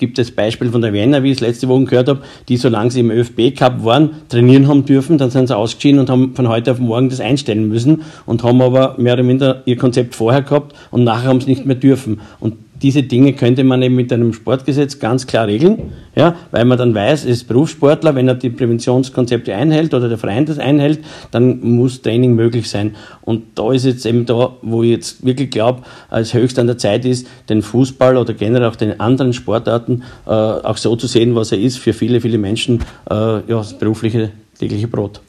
[0.00, 2.90] gibt das Beispiel von der Wiener, wie ich es letzte Woche gehört habe, die, solange
[2.90, 6.48] sie im ÖFB Cup waren, trainieren haben dürfen, dann sind sie ausgeschieden und haben von
[6.48, 10.42] heute auf morgen das einstellen müssen und haben aber mehr oder minder ihr Konzept vorher
[10.42, 12.20] gehabt und nachher haben sie nicht mehr dürfen.
[12.40, 16.78] Und diese Dinge könnte man eben mit einem Sportgesetz ganz klar regeln, ja, weil man
[16.78, 21.60] dann weiß, ist Berufssportler, wenn er die Präventionskonzepte einhält oder der Verein das einhält, dann
[21.60, 22.96] muss Training möglich sein.
[23.22, 26.78] Und da ist jetzt eben da, wo ich jetzt wirklich glaube, als höchst an der
[26.78, 31.34] Zeit ist, den Fußball oder generell auch den anderen Sportarten äh, auch so zu sehen,
[31.34, 35.20] was er ist, für viele, viele Menschen, äh, ja, das berufliche tägliche Brot.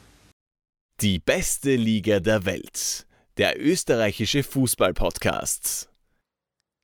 [1.00, 3.06] Die beste Liga der Welt.
[3.38, 5.91] Der österreichische Fußball-Podcast.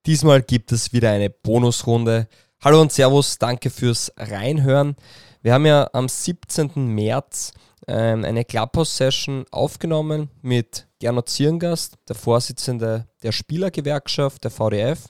[0.08, 2.28] Diesmal gibt es wieder eine Bonusrunde.
[2.64, 4.96] Hallo und Servus, danke fürs Reinhören.
[5.42, 6.94] Wir haben ja am 17.
[6.94, 7.52] März
[7.86, 15.08] ähm, eine Clubhouse-Session aufgenommen mit Gernot Zierngast, der Vorsitzende der Spielergewerkschaft, der VDF,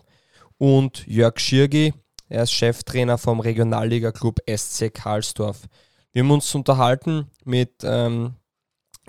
[0.57, 1.95] und Jörg Schirgi,
[2.29, 5.69] er ist Cheftrainer vom Regionalliga-Club SC Karlsdorf.
[6.11, 8.35] Wir haben uns unterhalten mit ähm,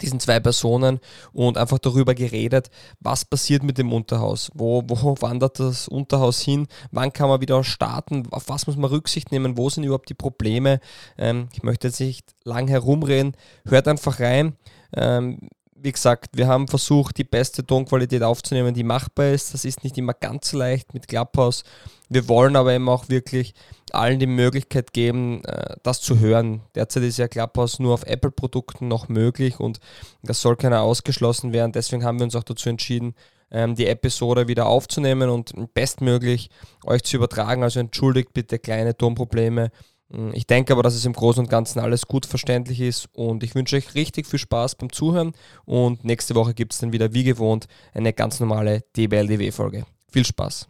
[0.01, 0.99] diesen zwei Personen
[1.33, 2.69] und einfach darüber geredet,
[2.99, 7.63] was passiert mit dem Unterhaus, wo, wo wandert das Unterhaus hin, wann kann man wieder
[7.63, 10.79] starten, auf was muss man Rücksicht nehmen, wo sind überhaupt die Probleme.
[11.17, 14.55] Ähm, ich möchte jetzt nicht lang herumreden, hört einfach rein.
[14.95, 15.49] Ähm,
[15.81, 19.53] wie gesagt, wir haben versucht, die beste Tonqualität aufzunehmen, die machbar ist.
[19.53, 21.63] Das ist nicht immer ganz leicht mit Clubhouse.
[22.09, 23.53] Wir wollen aber eben auch wirklich
[23.91, 26.61] allen die Möglichkeit geben, äh, das zu hören.
[26.75, 29.79] Derzeit ist ja Clubhouse nur auf Apple-Produkten noch möglich und
[30.23, 31.71] das soll keiner ausgeschlossen werden.
[31.71, 33.15] Deswegen haben wir uns auch dazu entschieden,
[33.51, 36.49] ähm, die Episode wieder aufzunehmen und bestmöglich
[36.85, 37.63] euch zu übertragen.
[37.63, 39.71] Also entschuldigt bitte kleine Tonprobleme.
[40.09, 43.43] Mm, ich denke aber, dass es im Großen und Ganzen alles gut verständlich ist und
[43.43, 45.33] ich wünsche euch richtig viel Spaß beim Zuhören
[45.65, 49.85] und nächste Woche gibt es dann wieder wie gewohnt eine ganz normale DBLDW-Folge.
[50.11, 50.67] Viel Spaß!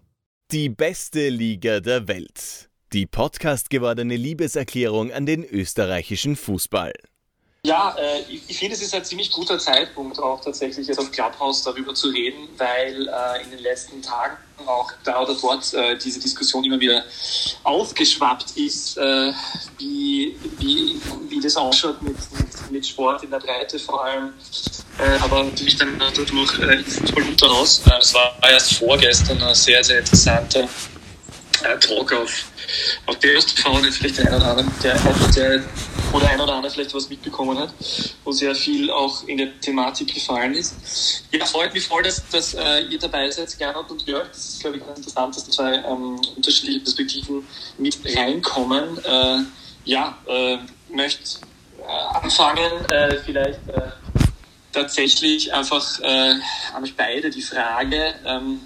[0.52, 2.70] Die beste Liga der Welt.
[2.92, 6.94] Die Podcast gewordene Liebeserklärung an den österreichischen Fußball.
[7.64, 11.62] Ja, äh, ich, finde, es ist ein ziemlich guter Zeitpunkt auch tatsächlich jetzt auf Clubhouse
[11.64, 16.22] darüber zu reden, weil äh, in den letzten Tagen auch da oder dort äh, diese
[16.22, 17.04] Diskussion immer wieder
[17.64, 19.34] aufgeschwappt ist, äh,
[19.78, 24.34] wie, wie, wie das ausschaut mit, mit, mit Sport in der Breite vor allem,
[24.98, 27.82] äh, aber natürlich dann dadurch im Fußballunterhaus.
[27.88, 30.68] Äh, es war erst vorgestern ein sehr, sehr interessanter
[31.64, 32.46] äh, Talk auf,
[33.06, 35.00] auf der ÖSTV, der vielleicht der ein oder andere, der,
[35.36, 35.64] der
[36.14, 37.74] oder ein oder andere vielleicht was mitbekommen hat,
[38.24, 41.24] wo sehr viel auch in der Thematik gefallen ist.
[41.32, 44.28] Ja, freut mich voll, dass, dass äh, ihr dabei seid, Gernot und Jörg.
[44.30, 47.48] Das ist, glaube ich, ganz interessant, dass da zwei ähm, unterschiedliche Perspektiven
[47.78, 48.98] mit reinkommen.
[49.04, 49.40] Äh,
[49.86, 50.58] ja, äh,
[50.90, 51.40] möchte
[51.80, 53.82] äh, anfangen, äh, vielleicht äh,
[54.72, 58.62] tatsächlich einfach an euch beide die Frage, ähm,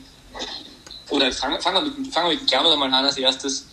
[1.10, 3.68] oder fangen, fangen, wir mit, wir mit Gernot einmal an als erstes.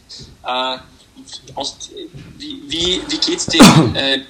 [1.54, 1.90] Aus,
[2.38, 3.60] wie, wie, wie geht's dem,
[3.94, 4.20] äh,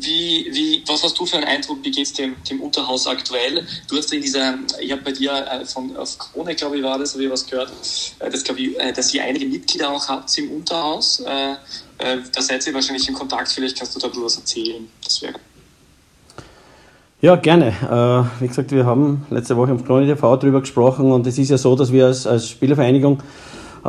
[0.00, 3.66] wie, wie, was hast du für einen Eindruck, wie geht's dem, dem Unterhaus aktuell?
[3.88, 6.98] Du hast in dieser, ich habe bei dir äh, von, auf Krone, glaube ich, war
[6.98, 7.72] das, habe ich was gehört,
[8.20, 11.20] äh, dass, ich, äh, dass ihr einige Mitglieder auch habt im Unterhaus.
[11.20, 11.52] Äh,
[11.98, 14.88] äh, da seid ihr wahrscheinlich in Kontakt, vielleicht kannst du darüber was erzählen.
[15.02, 15.34] Das wäre
[17.20, 17.70] ja, gerne.
[17.82, 21.50] Äh, wie gesagt, wir haben letzte Woche im Krone TV darüber gesprochen und es ist
[21.50, 23.20] ja so, dass wir als, als Spielervereinigung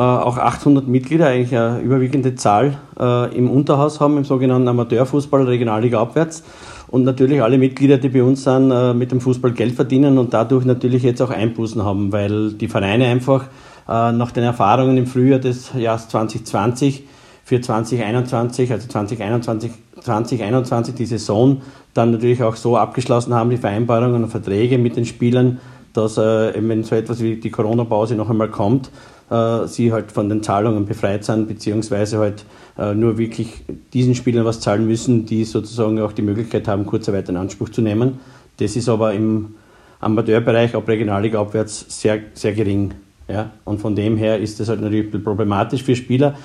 [0.01, 5.99] auch 800 Mitglieder, eigentlich eine überwiegende Zahl äh, im Unterhaus haben, im sogenannten Amateurfußball, Regionalliga
[5.99, 6.43] abwärts.
[6.87, 10.33] Und natürlich alle Mitglieder, die bei uns sind, äh, mit dem Fußball Geld verdienen und
[10.33, 13.45] dadurch natürlich jetzt auch Einbußen haben, weil die Vereine einfach
[13.87, 17.05] nach den Erfahrungen im Frühjahr des Jahres 2020
[17.49, 19.71] für 2021, also 2021,
[20.01, 21.63] 2021 die Saison
[21.95, 25.59] dann natürlich auch so abgeschlossen haben, die Vereinbarungen und Verträge mit den Spielern,
[25.93, 28.91] dass äh, wenn so etwas wie die Corona-Pause noch einmal kommt,
[29.29, 32.45] äh, sie halt von den Zahlungen befreit sind, beziehungsweise halt
[32.77, 33.63] äh, nur wirklich
[33.93, 37.81] diesen Spielern was zahlen müssen, die sozusagen auch die Möglichkeit haben, Kurzarbeit in Anspruch zu
[37.81, 38.19] nehmen.
[38.57, 39.55] Das ist aber im
[39.99, 42.93] Amateurbereich, ab Regionalliga abwärts, sehr, sehr gering.
[43.27, 43.51] Ja?
[43.65, 46.35] Und von dem her ist das halt natürlich problematisch für Spieler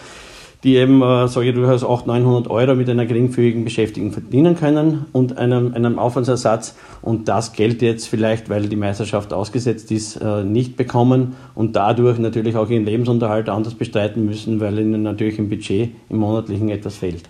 [0.65, 5.05] die eben, äh, sage ich durchaus, 800, 900 Euro mit einer geringfügigen Beschäftigung verdienen können
[5.13, 10.43] und einem, einem Aufwandsersatz und das Geld jetzt vielleicht, weil die Meisterschaft ausgesetzt ist, äh,
[10.43, 15.51] nicht bekommen und dadurch natürlich auch ihren Lebensunterhalt anders bestreiten müssen, weil ihnen natürlich im
[15.51, 17.25] Budget im Monatlichen etwas fehlt.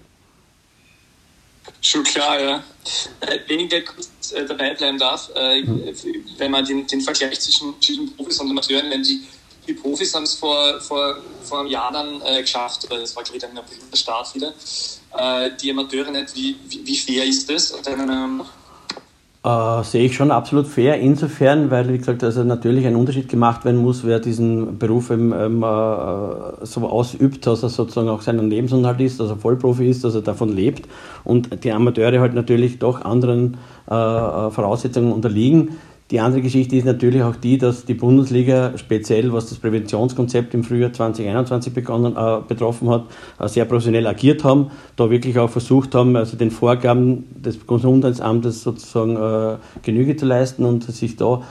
[1.80, 2.56] Schon klar, ja.
[3.20, 5.82] Äh, wenn ich da kurz äh, dabei bleiben darf, äh, mhm.
[6.38, 9.20] wenn man den, den Vergleich zwischen, zwischen Profis und Amateuren, wenn die
[9.66, 13.22] die Profis haben es vor, vor, vor einem Jahr dann äh, geschafft, oder das war
[13.22, 14.52] glaube ich dann der Start wieder.
[15.16, 17.74] Äh, die Amateure nicht, wie, wie, fair ist das?
[17.84, 18.42] Dann, ähm,
[19.44, 23.66] Äh, sehe ich schon absolut fair, insofern, weil, wie gesagt, also natürlich ein Unterschied gemacht
[23.66, 28.48] werden muss, wer diesen Beruf eben, ähm, äh, so ausübt, dass er sozusagen auch seinen
[28.48, 30.88] Lebensunterhalt ist, dass er Vollprofi ist, dass er davon lebt
[31.24, 33.58] und die Amateure halt natürlich doch anderen
[33.90, 35.76] äh, äh Voraussetzungen unterliegen.
[36.14, 40.62] Die andere Geschichte ist natürlich auch die, dass die Bundesliga speziell, was das Präventionskonzept im
[40.62, 43.06] Frühjahr 2021 begonnen, äh, betroffen hat,
[43.40, 48.62] äh, sehr professionell agiert haben, da wirklich auch versucht haben, also den Vorgaben des Gesundheitsamtes
[48.62, 51.42] sozusagen äh, Genüge zu leisten und sich da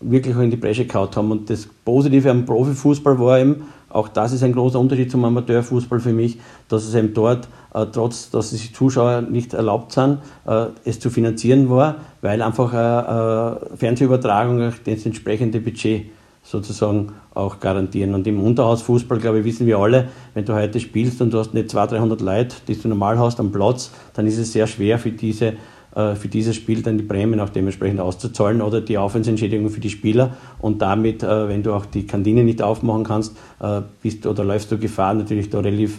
[0.00, 1.32] wirklich auch in die Bresche kaut haben.
[1.32, 5.98] Und das Positive am Profifußball war eben, auch das ist ein großer Unterschied zum Amateurfußball
[5.98, 11.00] für mich, dass es eben dort, trotz dass die Zuschauer nicht erlaubt sind, äh, es
[11.00, 16.06] zu finanzieren war, weil einfach äh, Fernsehübertragung das entsprechende Budget
[16.42, 18.14] sozusagen auch garantieren.
[18.14, 21.54] Und im Unterhausfußball, glaube ich, wissen wir alle, wenn du heute spielst und du hast
[21.54, 24.98] nicht 200, 300 Leute, die du normal hast am Platz, dann ist es sehr schwer
[24.98, 25.56] für diese äh,
[25.94, 30.36] für dieses Spiel dann die Prämien auch dementsprechend auszuzahlen oder die Aufwandsentschädigung für die Spieler
[30.58, 34.70] und damit, äh, wenn du auch die Kantine nicht aufmachen kannst, äh, bist oder läufst
[34.70, 35.98] du Gefahr, natürlich da relativ,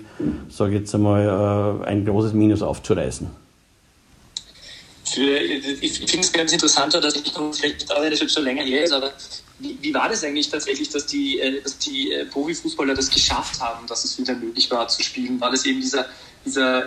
[0.49, 3.27] sage ich jetzt einmal, ein großes Minus aufzureißen.
[5.81, 8.93] Ich finde es ganz interessant, dass ich vielleicht auch wenn es schon länger her ist,
[8.93, 9.11] aber
[9.59, 14.03] wie, wie, war das eigentlich tatsächlich, dass die, dass die Profifußballer das geschafft haben, dass
[14.05, 15.39] es wieder möglich war zu spielen?
[15.39, 16.07] War das eben dieser,
[16.43, 16.85] dieser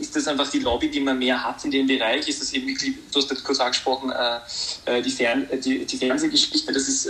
[0.00, 2.28] ist das einfach die Lobby, die man mehr hat in dem Bereich?
[2.28, 6.72] Ist das eben du hast kurz angesprochen, äh, äh, die, Fern-, äh, die, die, Fernsehgeschichte,
[6.72, 7.08] das ist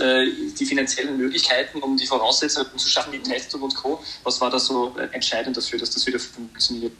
[0.59, 3.99] die finanziellen Möglichkeiten, um die Voraussetzungen zu schaffen, wie Testung und Co.
[4.23, 6.93] Was war da so entscheidend dafür, dass das wieder funktioniert?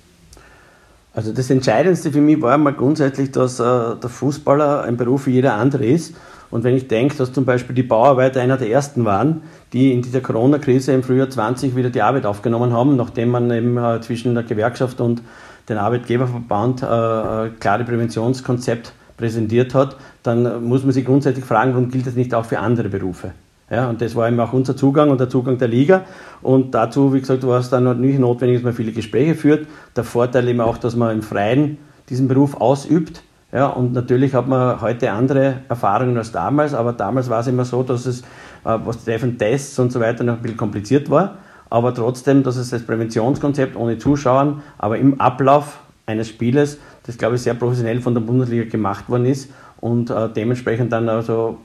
[1.14, 5.56] Also das Entscheidendste für mich war mal grundsätzlich, dass der Fußballer ein Beruf wie jeder
[5.56, 6.14] andere ist.
[6.52, 9.44] Und wenn ich denke, dass zum Beispiel die Bauarbeiter einer der ersten waren,
[9.74, 14.02] die in dieser Corona-Krise im Frühjahr 20 wieder die Arbeit aufgenommen haben, nachdem man eben
[14.02, 15.22] zwischen der Gewerkschaft und
[15.70, 21.90] den Arbeitgeberverband äh, äh, klare Präventionskonzept präsentiert hat, dann muss man sich grundsätzlich fragen, warum
[21.90, 23.32] gilt das nicht auch für andere Berufe?
[23.70, 26.06] Ja, und das war eben auch unser Zugang und der Zugang der Liga.
[26.42, 29.68] Und dazu, wie gesagt, war es dann nicht notwendig, dass man viele Gespräche führt.
[29.96, 31.78] Der Vorteil eben auch, dass man im Freien
[32.10, 33.22] diesen Beruf ausübt.
[33.52, 37.66] Ja, und natürlich hat man heute andere Erfahrungen als damals, aber damals war es immer
[37.66, 38.26] so, dass es, äh,
[38.64, 41.38] was treffen Tests und so weiter, noch ein bisschen kompliziert war
[41.70, 47.36] aber trotzdem, dass es das Präventionskonzept ohne Zuschauern, aber im Ablauf eines Spieles, das glaube
[47.36, 51.58] ich sehr professionell von der Bundesliga gemacht worden ist und äh, dementsprechend dann also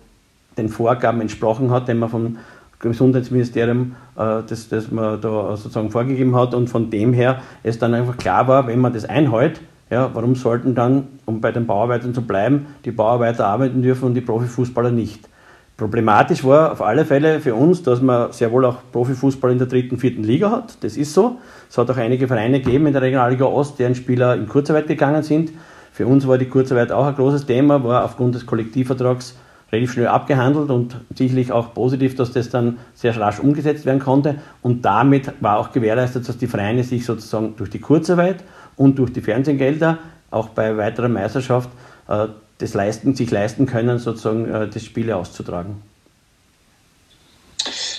[0.56, 2.36] den Vorgaben entsprochen hat, den man vom
[2.78, 7.94] Gesundheitsministerium, äh, das, das man da sozusagen vorgegeben hat und von dem her es dann
[7.94, 9.60] einfach klar war, wenn man das einhält,
[9.90, 14.14] ja, warum sollten dann, um bei den Bauarbeitern zu bleiben, die Bauarbeiter arbeiten dürfen und
[14.14, 15.28] die Profifußballer nicht?
[15.76, 19.66] Problematisch war auf alle Fälle für uns, dass man sehr wohl auch Profifußball in der
[19.66, 20.78] dritten, vierten Liga hat.
[20.84, 21.38] Das ist so.
[21.68, 25.24] Es hat auch einige Vereine gegeben in der Regionalliga Ost, deren Spieler in Kurzarbeit gegangen
[25.24, 25.50] sind.
[25.92, 29.36] Für uns war die Kurzarbeit auch ein großes Thema, war aufgrund des Kollektivvertrags
[29.72, 34.36] relativ schnell abgehandelt und sicherlich auch positiv, dass das dann sehr rasch umgesetzt werden konnte.
[34.62, 38.44] Und damit war auch gewährleistet, dass die Vereine sich sozusagen durch die Kurzarbeit
[38.76, 39.98] und durch die Fernsehgelder
[40.30, 41.70] auch bei weiterer Meisterschaft
[42.08, 42.28] äh,
[42.58, 45.82] das leisten, sich leisten können, sozusagen äh, das Spiele auszutragen.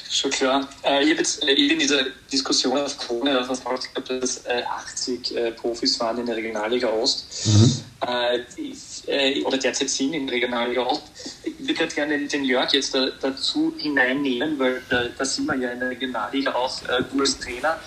[0.09, 0.67] Schon klar.
[0.83, 5.51] Äh, ich habe jetzt äh, in dieser Diskussion auf Krone verfolgt, dass äh, 80 äh,
[5.51, 7.81] Profis waren in der Regionalliga Ost mhm.
[8.07, 11.03] äh, oder derzeit sind in der Regionalliga Ost.
[11.43, 15.71] Ich würde gerne den Jörg jetzt da, dazu hineinnehmen, weil da, da sind wir ja
[15.71, 17.77] in der Regionalliga auch äh, als Trainer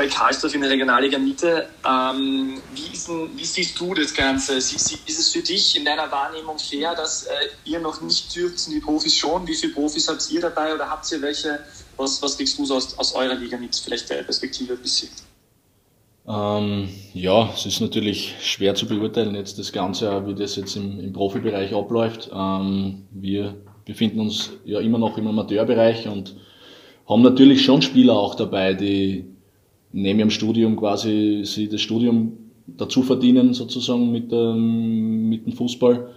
[0.00, 1.68] bei Karlsdorf in der Regionalliga Mitte.
[1.86, 4.54] Ähm, wie, denn, wie, siehst du das Ganze?
[4.54, 7.30] Ist es für dich in deiner Wahrnehmung fair, dass äh,
[7.66, 9.46] ihr noch nicht dürft die Profis schon?
[9.46, 11.58] Wie viele Profis habt ihr dabei oder habt ihr welche?
[11.98, 13.76] Was, was kriegst du so aus, aus eurer Liga mit?
[13.76, 15.10] Vielleicht der Perspektive ein bisschen.
[16.26, 20.98] Ähm, ja, es ist natürlich schwer zu beurteilen jetzt das Ganze, wie das jetzt im,
[20.98, 22.30] im Profibereich abläuft.
[22.32, 26.36] Ähm, wir befinden uns ja immer noch im Amateurbereich und
[27.06, 29.29] haben natürlich schon Spieler auch dabei, die,
[29.92, 32.32] neben ihrem Studium quasi sie das Studium
[32.66, 36.10] dazu verdienen sozusagen mit, ähm, mit dem Fußball.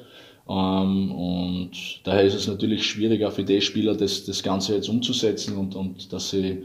[0.48, 1.72] Ähm, und
[2.04, 6.12] daher ist es natürlich schwieriger für die Spieler, das, das Ganze jetzt umzusetzen und, und
[6.12, 6.64] dass sie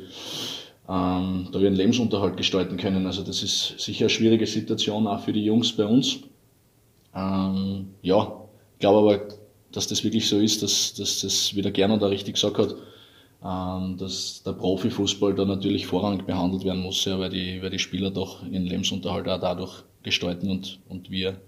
[0.89, 3.07] ähm, da ihren Lebensunterhalt gestalten können.
[3.07, 6.21] Also das ist sicher eine schwierige Situation auch für die Jungs bei uns.
[7.15, 9.29] Ähm, ja, ich glaube aber,
[9.71, 12.75] dass das wirklich so ist, dass, dass das, wie der Gerner da richtig gesagt hat,
[13.41, 18.11] dass der Profifußball da natürlich vorrangig behandelt werden muss, ja, weil, die, weil die Spieler
[18.11, 21.41] doch ihren Lebensunterhalt auch dadurch gestalten und, und wir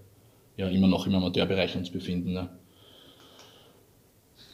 [0.55, 2.33] ja immer noch im Amateurbereich uns befinden.
[2.33, 2.49] Ja.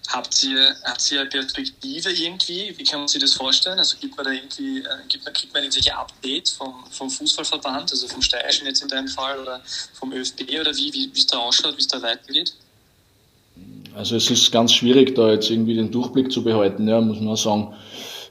[0.08, 2.74] Habt ihr, habt ihr eine Perspektive irgendwie?
[2.77, 3.77] Wie kann man sich das vorstellen?
[3.77, 7.91] Also gibt man da irgendwie, äh, gibt man, kriegt man irgendwelche Updates vom, vom Fußballverband,
[7.91, 9.62] also vom Steirischen jetzt in deinem Fall oder
[9.94, 12.53] vom ÖFB oder wie, wie es da ausschaut, wie es da weitergeht?
[13.96, 17.36] Also es ist ganz schwierig, da jetzt irgendwie den Durchblick zu behalten, ja, muss man
[17.36, 17.74] sagen.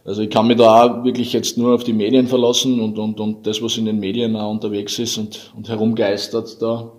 [0.04, 3.18] Also ich kann mich da auch wirklich jetzt nur auf die Medien verlassen und, und,
[3.18, 6.92] und das, was in den Medien auch unterwegs ist und, und herumgeistert da,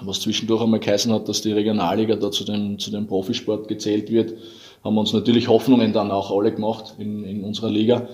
[0.00, 4.10] was zwischendurch einmal geheißen hat, dass die Regionalliga da zu dem, zu dem Profisport gezählt
[4.10, 4.34] wird,
[4.82, 8.08] haben uns natürlich Hoffnungen dann auch alle gemacht in, in unserer Liga.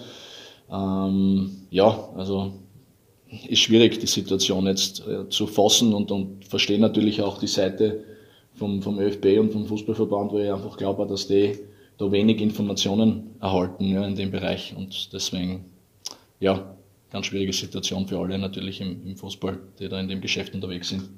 [0.70, 2.52] Ähm, ja, also
[3.48, 8.04] ist schwierig, die Situation jetzt äh, zu fassen und, und verstehe natürlich auch die Seite
[8.58, 11.58] vom, vom ÖFB und vom Fußballverband, weil ich einfach glaube, dass die
[11.96, 15.64] da wenig Informationen erhalten ja, in dem Bereich und deswegen,
[16.40, 16.74] ja,
[17.10, 20.88] ganz schwierige Situation für alle natürlich im, im Fußball, die da in dem Geschäft unterwegs
[20.90, 21.08] sind.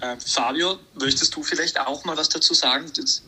[0.00, 2.86] Äh, Fabio, möchtest du vielleicht auch mal was dazu sagen?
[2.96, 3.22] Das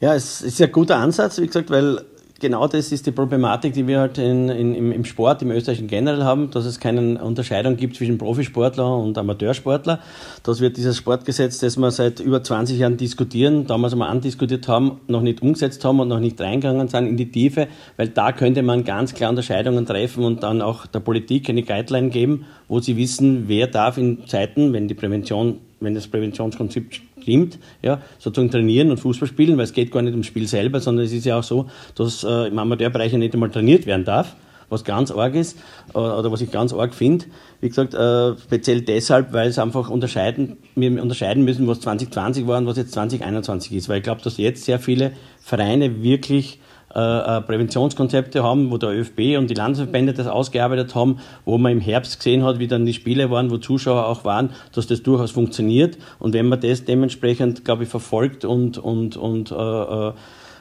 [0.00, 2.00] Ja, es ist ja ein guter Ansatz, wie gesagt, weil
[2.40, 6.24] genau das ist die Problematik, die wir halt in, in, im Sport, im österreichischen generell
[6.24, 10.00] haben, dass es keine Unterscheidung gibt zwischen Profisportler und Amateursportler.
[10.42, 15.02] Das wird dieses Sportgesetz, das wir seit über 20 Jahren diskutieren, damals einmal andiskutiert haben,
[15.06, 18.62] noch nicht umgesetzt haben und noch nicht reingegangen sind in die Tiefe, weil da könnte
[18.62, 22.96] man ganz klar Unterscheidungen treffen und dann auch der Politik eine Guideline geben, wo sie
[22.96, 28.90] wissen, wer darf in Zeiten, wenn die Prävention, wenn das Präventionskonzept stimmt, ja, sozusagen trainieren
[28.90, 31.38] und Fußball spielen, weil es geht gar nicht ums Spiel selber, sondern es ist ja
[31.38, 34.36] auch so, dass äh, im Amateurbereich ja nicht einmal trainiert werden darf,
[34.68, 35.58] was ganz arg ist
[35.94, 37.26] äh, oder was ich ganz arg finde.
[37.60, 42.58] Wie gesagt, äh, speziell deshalb, weil es einfach unterscheiden, wir unterscheiden müssen, was 2020 war
[42.58, 46.60] und was jetzt 2021 ist, weil ich glaube, dass jetzt sehr viele Vereine wirklich
[46.92, 51.70] äh, äh, Präventionskonzepte haben, wo der ÖFB und die Landesverbände das ausgearbeitet haben, wo man
[51.70, 55.04] im Herbst gesehen hat, wie dann die Spiele waren, wo Zuschauer auch waren, dass das
[55.04, 55.98] durchaus funktioniert.
[56.18, 60.12] Und wenn man das dementsprechend, glaube ich, verfolgt und, und, und äh, äh,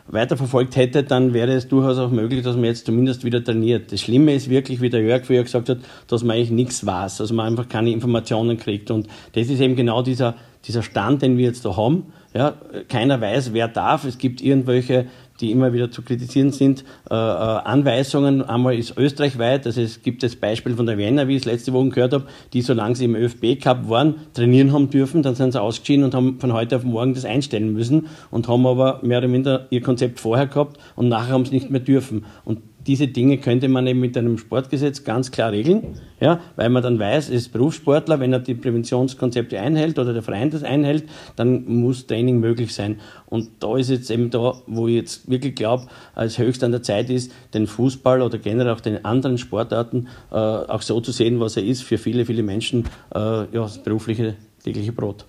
[0.07, 3.91] weiterverfolgt hätte, dann wäre es durchaus auch möglich, dass man jetzt zumindest wieder trainiert.
[3.91, 7.17] Das Schlimme ist wirklich, wie der Jörg früher gesagt hat, dass man eigentlich nichts weiß,
[7.17, 8.91] dass man einfach keine Informationen kriegt.
[8.91, 12.13] Und das ist eben genau dieser, dieser Stand, den wir jetzt da haben.
[12.33, 12.53] Ja,
[12.87, 14.05] keiner weiß, wer darf.
[14.05, 15.07] Es gibt irgendwelche
[15.39, 18.41] die immer wieder zu kritisieren sind, äh, äh, Anweisungen.
[18.41, 21.45] Einmal ist Österreich weit, also es gibt das Beispiel von der Vienna, wie ich es
[21.45, 25.35] letzte Woche gehört habe, die, solange sie im ÖFB Cup waren, trainieren haben dürfen, dann
[25.35, 28.99] sind sie ausgeschieden und haben von heute auf morgen das einstellen müssen und haben aber
[29.03, 32.25] mehr oder minder ihr Konzept vorher gehabt und nachher haben sie nicht mehr dürfen.
[32.43, 36.81] Und diese Dinge könnte man eben mit einem Sportgesetz ganz klar regeln, ja, weil man
[36.81, 41.65] dann weiß, ist Berufssportler, wenn er die Präventionskonzepte einhält oder der Verein das einhält, dann
[41.65, 42.99] muss Training möglich sein.
[43.27, 46.81] Und da ist jetzt eben da, wo ich jetzt wirklich glaube, als höchst an der
[46.81, 51.39] Zeit ist, den Fußball oder generell auch den anderen Sportarten äh, auch so zu sehen,
[51.39, 55.25] was er ist, für viele, viele Menschen äh, ja, das berufliche tägliche Brot.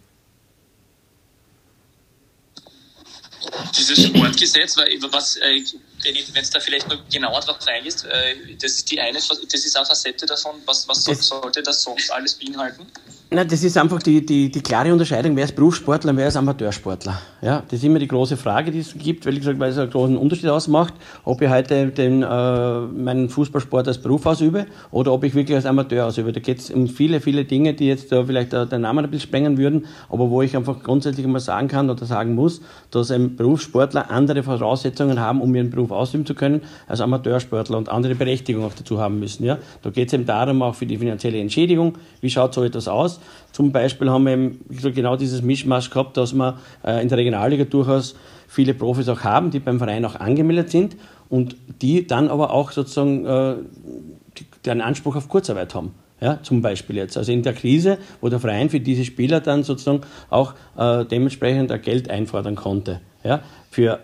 [3.78, 4.78] Dieses Sportgesetz,
[5.10, 5.62] was, äh,
[6.04, 9.76] wenn es da vielleicht noch genauer drauf eingehst, äh, das ist die eine, das ist
[9.76, 12.86] eine Facette davon, was, was das sollte das sonst alles beinhalten?
[13.32, 16.36] Nein, das ist einfach die, die, die klare Unterscheidung, wer ist Berufssportler und wer ist
[16.36, 17.22] Amateursportler.
[17.42, 19.78] Ja, das ist immer die große Frage, die es gibt, weil ich gesagt, weil es
[19.78, 25.12] einen großen Unterschied ausmacht, ob ich heute den, äh, meinen Fußballsport als Beruf ausübe oder
[25.12, 26.32] ob ich wirklich als Amateur ausübe.
[26.32, 29.10] Da geht es um viele, viele Dinge, die jetzt da vielleicht äh, den Namen ein
[29.12, 33.12] bisschen sprengen würden, aber wo ich einfach grundsätzlich einmal sagen kann oder sagen muss, dass
[33.12, 38.14] ein Berufssportler andere Voraussetzungen haben, um ihren Beruf ausüben zu können, als Amateursportler und andere
[38.14, 39.44] Berechtigung auch dazu haben müssen.
[39.44, 39.58] Ja?
[39.82, 43.20] Da geht es eben darum, auch für die finanzielle Entschädigung, wie schaut so etwas aus
[43.52, 44.60] zum Beispiel haben wir eben
[44.94, 48.14] genau dieses Mischmasch gehabt, dass wir äh, in der Regionalliga durchaus
[48.46, 50.96] viele Profis auch haben, die beim Verein auch angemeldet sind
[51.28, 53.54] und die dann aber auch sozusagen äh,
[54.64, 55.94] den Anspruch auf Kurzarbeit haben.
[56.20, 57.16] Ja, zum Beispiel jetzt.
[57.16, 61.70] Also in der Krise, wo der Verein für diese Spieler dann sozusagen auch äh, dementsprechend
[61.82, 63.00] Geld einfordern konnte.
[63.24, 64.00] Ja, für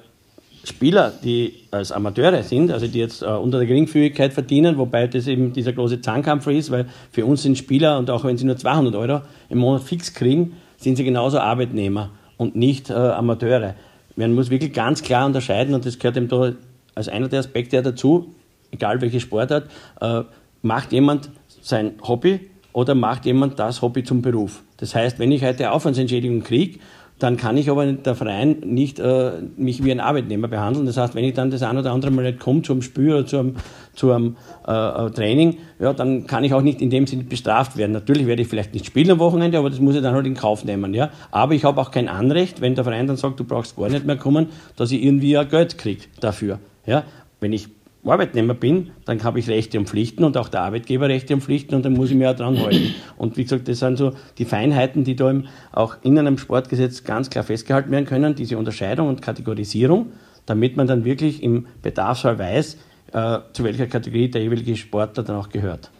[0.68, 5.28] Spieler, die als Amateure sind, also die jetzt äh, unter der Geringfügigkeit verdienen, wobei das
[5.28, 8.56] eben dieser große Zahnkampf ist, weil für uns sind Spieler und auch wenn sie nur
[8.56, 13.74] 200 Euro im Monat fix kriegen, sind sie genauso Arbeitnehmer und nicht äh, Amateure.
[14.16, 16.52] Man muss wirklich ganz klar unterscheiden und das gehört eben da
[16.94, 18.34] als einer der Aspekte dazu,
[18.72, 19.70] egal welche Sportart,
[20.00, 20.22] äh,
[20.62, 21.30] macht jemand
[21.60, 22.40] sein Hobby
[22.72, 24.62] oder macht jemand das Hobby zum Beruf.
[24.78, 26.80] Das heißt, wenn ich heute Aufwandsentschädigung kriege
[27.18, 30.84] dann kann ich aber der Verein nicht äh, mich wie ein Arbeitnehmer behandeln.
[30.84, 33.26] Das heißt, wenn ich dann das ein oder andere Mal nicht komme zum Spiel oder
[33.26, 33.56] zum,
[33.94, 34.36] zum
[34.68, 37.92] äh, äh, Training, ja, dann kann ich auch nicht in dem Sinne bestraft werden.
[37.92, 40.34] Natürlich werde ich vielleicht nicht spielen am Wochenende, aber das muss ich dann halt in
[40.34, 40.92] Kauf nehmen.
[40.92, 41.10] Ja?
[41.30, 44.04] Aber ich habe auch kein Anrecht, wenn der Verein dann sagt, du brauchst gar nicht
[44.04, 46.58] mehr kommen, dass ich irgendwie ja Geld kriege dafür.
[46.84, 47.04] Ja?
[47.40, 47.68] Wenn ich
[48.10, 51.74] Arbeitnehmer bin, dann habe ich Rechte und Pflichten und auch der Arbeitgeber Rechte und Pflichten
[51.74, 52.94] und dann muss ich mich auch dran halten.
[53.16, 57.30] Und wie gesagt, das sind so die Feinheiten, die da auch in einem Sportgesetz ganz
[57.30, 60.12] klar festgehalten werden können, diese Unterscheidung und Kategorisierung,
[60.46, 62.76] damit man dann wirklich im Bedarfsfall weiß,
[63.12, 65.90] äh, zu welcher Kategorie der jeweilige Sportler dann auch gehört.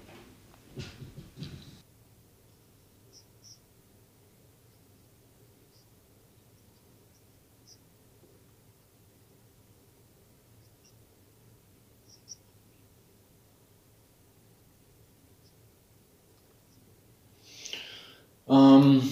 [18.49, 19.03] Ähm,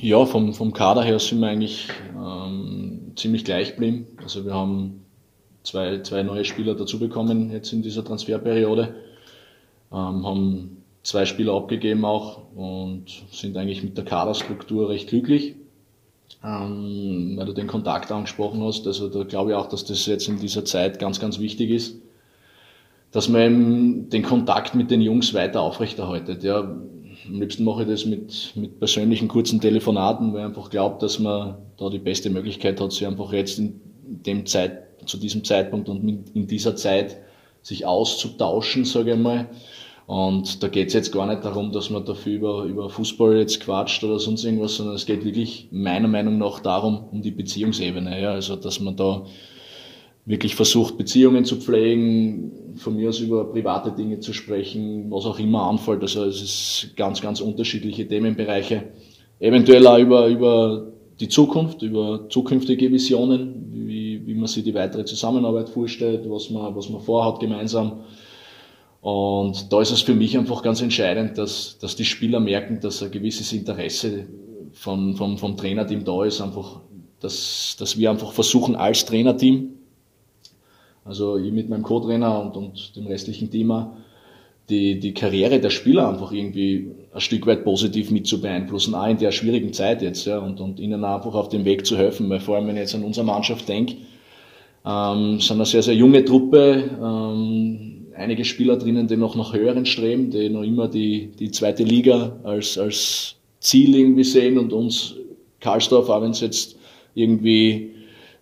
[0.00, 4.06] ja, vom, vom Kader her sind wir eigentlich ähm, ziemlich gleich geblieben.
[4.22, 5.04] Also wir haben
[5.62, 8.94] zwei, zwei neue Spieler dazu bekommen jetzt in dieser Transferperiode,
[9.92, 15.56] ähm, haben zwei Spieler abgegeben auch und sind eigentlich mit der Kaderstruktur recht glücklich.
[16.42, 20.28] Ähm, weil du den Kontakt angesprochen hast, also da glaube ich auch, dass das jetzt
[20.28, 21.96] in dieser Zeit ganz, ganz wichtig ist,
[23.12, 26.42] dass man den Kontakt mit den Jungs weiter aufrechterhaltet.
[26.42, 26.76] Ja,
[27.26, 31.18] am liebsten mache ich das mit, mit persönlichen kurzen Telefonaten, weil ich einfach glaube, dass
[31.18, 35.88] man da die beste Möglichkeit hat, sich einfach jetzt in dem Zeit, zu diesem Zeitpunkt
[35.88, 37.18] und in dieser Zeit
[37.62, 39.48] sich auszutauschen, sage ich mal.
[40.06, 43.60] Und da geht es jetzt gar nicht darum, dass man dafür über, über Fußball jetzt
[43.60, 48.20] quatscht oder sonst irgendwas, sondern es geht wirklich meiner Meinung nach darum, um die Beziehungsebene.
[48.20, 48.32] Ja?
[48.32, 49.24] Also, dass man da
[50.26, 55.38] wirklich versucht, Beziehungen zu pflegen, von mir aus über private Dinge zu sprechen, was auch
[55.38, 56.02] immer anfällt.
[56.02, 58.84] Also es ist ganz, ganz unterschiedliche Themenbereiche.
[59.38, 65.04] Eventuell auch über, über die Zukunft, über zukünftige Visionen, wie, wie man sich die weitere
[65.04, 68.00] Zusammenarbeit vorstellt, was man, was man vorhat gemeinsam.
[69.02, 73.02] Und da ist es für mich einfach ganz entscheidend, dass, dass die Spieler merken, dass
[73.02, 74.26] ein gewisses Interesse
[74.72, 76.80] von, vom, vom Trainerteam da ist, einfach,
[77.20, 79.74] dass, dass wir einfach versuchen als Trainerteam
[81.04, 83.72] also ich mit meinem Co-Trainer und, und dem restlichen Team
[84.68, 89.06] die, die Karriere der Spieler einfach irgendwie ein Stück weit positiv mit zu beeinflussen, auch
[89.06, 92.30] in der schwierigen Zeit jetzt, ja, und, und ihnen einfach auf dem Weg zu helfen,
[92.30, 93.96] weil vor allem, wenn ich jetzt an unsere Mannschaft denke,
[94.86, 99.86] ähm, sind eine sehr, sehr junge Truppe, ähm, einige Spieler drinnen, die noch nach höheren
[99.86, 105.14] streben, die noch immer die, die zweite Liga als, als Ziel irgendwie sehen und uns
[105.60, 106.76] Karlsdorf, auch wenn es jetzt
[107.14, 107.93] irgendwie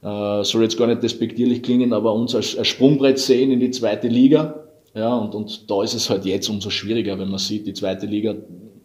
[0.02, 3.70] äh, soll jetzt gar nicht despektierlich klingen, aber uns als, als Sprungbrett sehen in die
[3.70, 4.66] zweite Liga.
[4.94, 8.06] Ja, und, und da ist es halt jetzt umso schwieriger, wenn man sieht, die zweite
[8.06, 8.34] Liga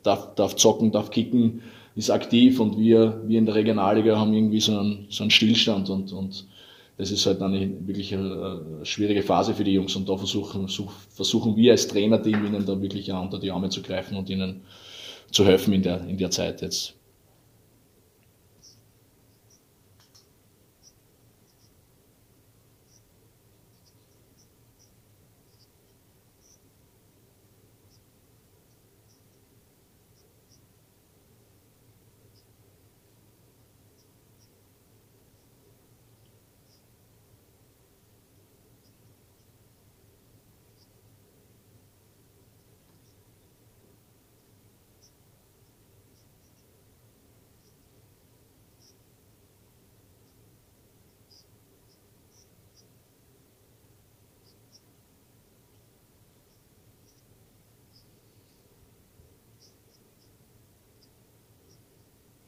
[0.04, 1.62] darf, darf zocken, darf kicken,
[1.96, 5.90] ist aktiv und wir, wir in der Regionalliga haben irgendwie so einen, so einen Stillstand
[5.90, 6.46] und, und
[6.98, 10.68] das ist halt eine wirklich eine, schwierige Phase für die Jungs und da versuchen,
[11.10, 14.62] versuchen wir als Trainerteam ihnen da wirklich unter die Arme zu greifen und ihnen
[15.32, 16.94] zu helfen in der, in der Zeit jetzt.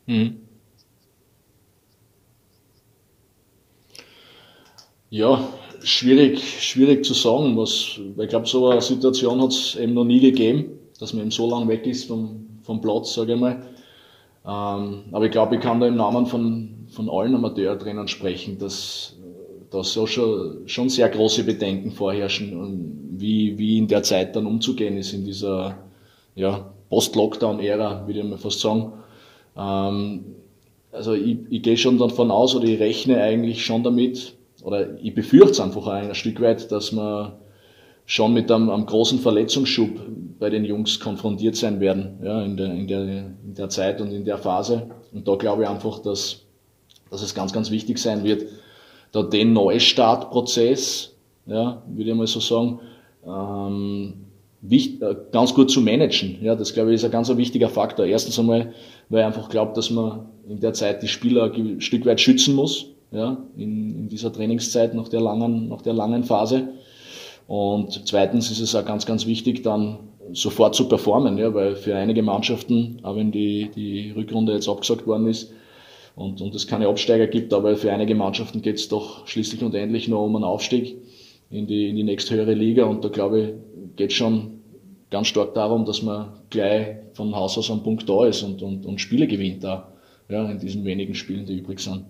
[0.10, 0.39] Mhm.
[5.12, 5.48] Ja,
[5.84, 10.06] schwierig, schwierig zu sagen, was, weil ich glaube, so eine Situation hat es eben noch
[10.06, 13.62] nie gegeben, dass man eben so lange weg ist vom, vom Platz, sage ich mal.
[14.45, 19.15] Ähm, aber ich glaube, ich kann da im Namen von, von allen Amateurtrainern sprechen, dass
[19.69, 24.48] da so schon, schon sehr große Bedenken vorherrschen, und wie, wie in der Zeit dann
[24.48, 25.78] umzugehen ist, in dieser
[26.34, 28.93] ja, Post-Lockdown-Ära, würde ich mal fast sagen.
[29.60, 30.36] Ähm,
[30.91, 35.13] also ich, ich gehe schon davon aus oder ich rechne eigentlich schon damit, oder ich
[35.13, 37.39] befürchte es einfach ein Stück weit, dass wir
[38.06, 39.89] schon mit einem, einem großen Verletzungsschub
[40.39, 44.12] bei den Jungs konfrontiert sein werden, ja, in der, in der, in der Zeit und
[44.12, 44.89] in der Phase.
[45.13, 46.41] Und da glaube ich einfach, dass,
[47.12, 48.45] dass es ganz, ganz wichtig sein wird,
[49.12, 52.80] da den Neustartprozess, ja, würde ich mal so sagen,
[53.26, 54.13] ähm,
[54.62, 56.38] wichtig, äh, ganz gut zu managen.
[56.41, 58.06] Ja, das glaube ich ist ein ganz wichtiger Faktor.
[58.06, 58.74] Erstens einmal,
[59.10, 62.56] weil ich einfach glaube, dass man in der Zeit die Spieler ein Stück weit schützen
[62.56, 66.69] muss, ja, in, in dieser Trainingszeit nach der langen, nach der langen Phase.
[67.48, 70.00] Und zweitens ist es auch ganz, ganz wichtig, dann
[70.34, 75.08] sofort zu performen, ja, weil für einige Mannschaften, auch wenn die, die Rückrunde jetzt abgesagt
[75.08, 75.52] worden ist
[76.15, 79.74] und, und es keine Absteiger gibt, aber für einige Mannschaften geht es doch schließlich und
[79.74, 80.98] endlich noch um einen Aufstieg
[81.50, 84.60] in die, in die nächsthöhere Liga und da glaube ich, geht schon
[85.10, 88.86] ganz stark darum, dass man gleich von Haus aus am Punkt da ist und, und,
[88.86, 89.94] und Spiele gewinnt da,
[90.30, 92.06] ja, in diesen wenigen Spielen, die übrig sind.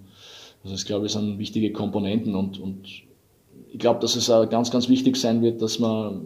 [0.64, 2.88] Also ich glaube, es sind wichtige Komponenten und, und
[3.72, 6.26] ich glaube, dass es auch ganz, ganz wichtig sein wird, dass man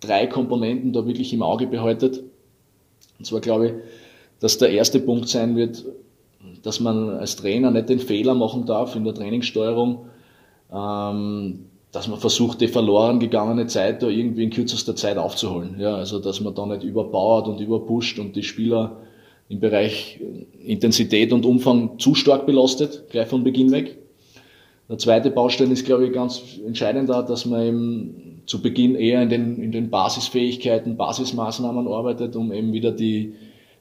[0.00, 2.22] drei Komponenten da wirklich im Auge behaltet.
[3.18, 3.72] Und zwar glaube ich,
[4.40, 5.84] dass der erste Punkt sein wird,
[6.62, 10.06] dass man als Trainer nicht den Fehler machen darf in der Trainingssteuerung,
[10.72, 15.76] ähm, dass man versucht, die verloren gegangene Zeit da irgendwie in kürzester Zeit aufzuholen.
[15.78, 18.96] Ja, also dass man da nicht überbauert und überpusht und die Spieler
[19.48, 20.20] im Bereich
[20.64, 23.96] Intensität und Umfang zu stark belastet, gleich von Beginn weg.
[24.88, 29.22] Der zweite Baustein ist, glaube ich, ganz entscheidend da, dass man eben zu Beginn eher
[29.22, 33.34] in den, in den Basisfähigkeiten, Basismaßnahmen arbeitet, um eben wieder die,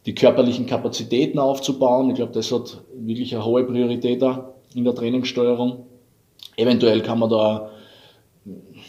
[0.05, 2.11] die körperlichen Kapazitäten aufzubauen.
[2.11, 5.87] Ich glaube, das hat wirklich eine hohe Priorität da in der Trainingssteuerung.
[6.57, 7.71] Eventuell kann man da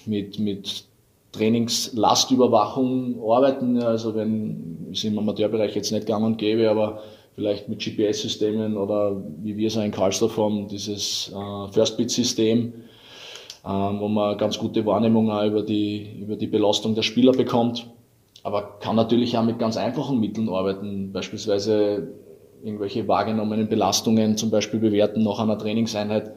[0.06, 0.84] mit, mit
[1.32, 3.82] Trainingslastüberwachung arbeiten.
[3.82, 7.02] Also wenn, ist im Amateurbereich jetzt nicht gang und gäbe, aber
[7.34, 12.72] vielleicht mit GPS-Systemen oder wie wir es in Karlsdorf haben, dieses äh, First-Bit-System,
[13.64, 17.88] äh, wo man ganz gute Wahrnehmung auch über die, über die Belastung der Spieler bekommt.
[18.44, 22.08] Aber kann natürlich auch mit ganz einfachen Mitteln arbeiten, beispielsweise
[22.62, 26.32] irgendwelche wahrgenommenen Belastungen zum Beispiel bewerten nach einer Trainingseinheit.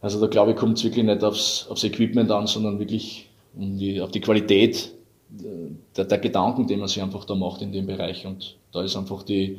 [0.00, 3.76] Also da glaube ich, kommt es wirklich nicht aufs, aufs Equipment an, sondern wirklich um
[3.76, 4.92] die, auf die Qualität
[5.38, 5.42] äh,
[5.96, 8.26] der, der Gedanken, die man sich einfach da macht in dem Bereich.
[8.26, 9.58] Und da ist einfach die,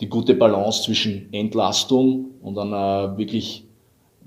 [0.00, 3.64] die gute Balance zwischen Entlastung und einer wirklich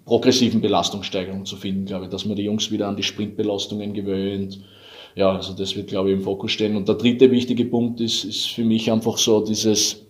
[0.06, 4.60] progressiven Belastungssteigerung zu finden, glaube ich, dass man die Jungs wieder an die Sprintbelastungen gewöhnt.
[5.16, 6.76] Ja, also das wird, glaube ich, im Fokus stehen.
[6.76, 10.06] Und der dritte wichtige Punkt ist, ist für mich einfach so dieses,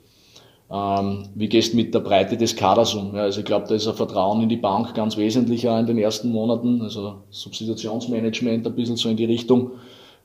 [0.73, 3.15] ähm, wie gehst du mit der Breite des Kaders um?
[3.15, 5.85] Ja, also ich glaube, da ist ein Vertrauen in die Bank ganz wesentlich auch in
[5.85, 9.73] den ersten Monaten, also Substitutionsmanagement ein bisschen so in die Richtung,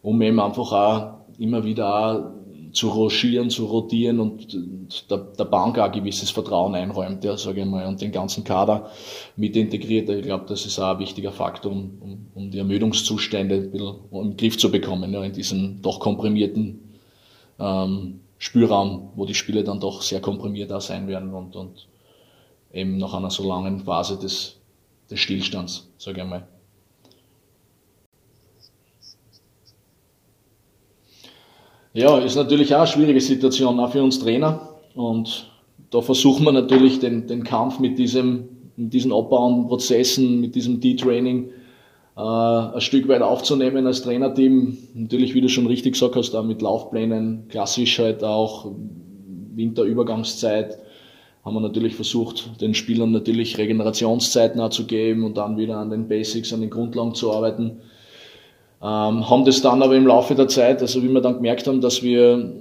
[0.00, 4.56] um eben einfach auch immer wieder auch zu rochieren, zu rotieren und
[5.10, 8.44] der, der Bank auch ein gewisses Vertrauen einräumt, ja, sage ich mal, und den ganzen
[8.44, 8.90] Kader
[9.36, 10.08] mit integriert.
[10.08, 14.36] Ich glaube, das ist auch ein wichtiger Faktor, um, um, die Ermüdungszustände ein bisschen im
[14.36, 16.94] Griff zu bekommen, ja, in diesem doch komprimierten
[17.58, 21.88] ähm, Spielraum, wo die Spiele dann doch sehr komprimiert da sein werden und, und
[22.72, 24.60] eben nach einer so langen Phase des,
[25.10, 26.46] des Stillstands, sage ich mal.
[31.94, 34.68] Ja, ist natürlich auch eine schwierige Situation, auch für uns Trainer.
[34.94, 35.50] Und
[35.90, 40.80] da versuchen wir natürlich den, den Kampf mit, diesem, mit diesen abbauenden Prozessen, mit diesem
[40.80, 41.50] D-Training
[42.18, 44.76] äh, ein Stück weit aufzunehmen als Trainerteam.
[44.94, 48.72] Natürlich, wie du schon richtig gesagt hast, auch mit Laufplänen, klassisch halt auch
[49.54, 50.78] Winterübergangszeit,
[51.44, 56.08] haben wir natürlich versucht, den Spielern natürlich Regenerationszeiten zu geben und dann wieder an den
[56.08, 57.78] Basics, an den Grundlagen zu arbeiten.
[58.82, 61.80] Ähm, haben das dann aber im Laufe der Zeit, also wie wir dann gemerkt haben,
[61.80, 62.52] dass wir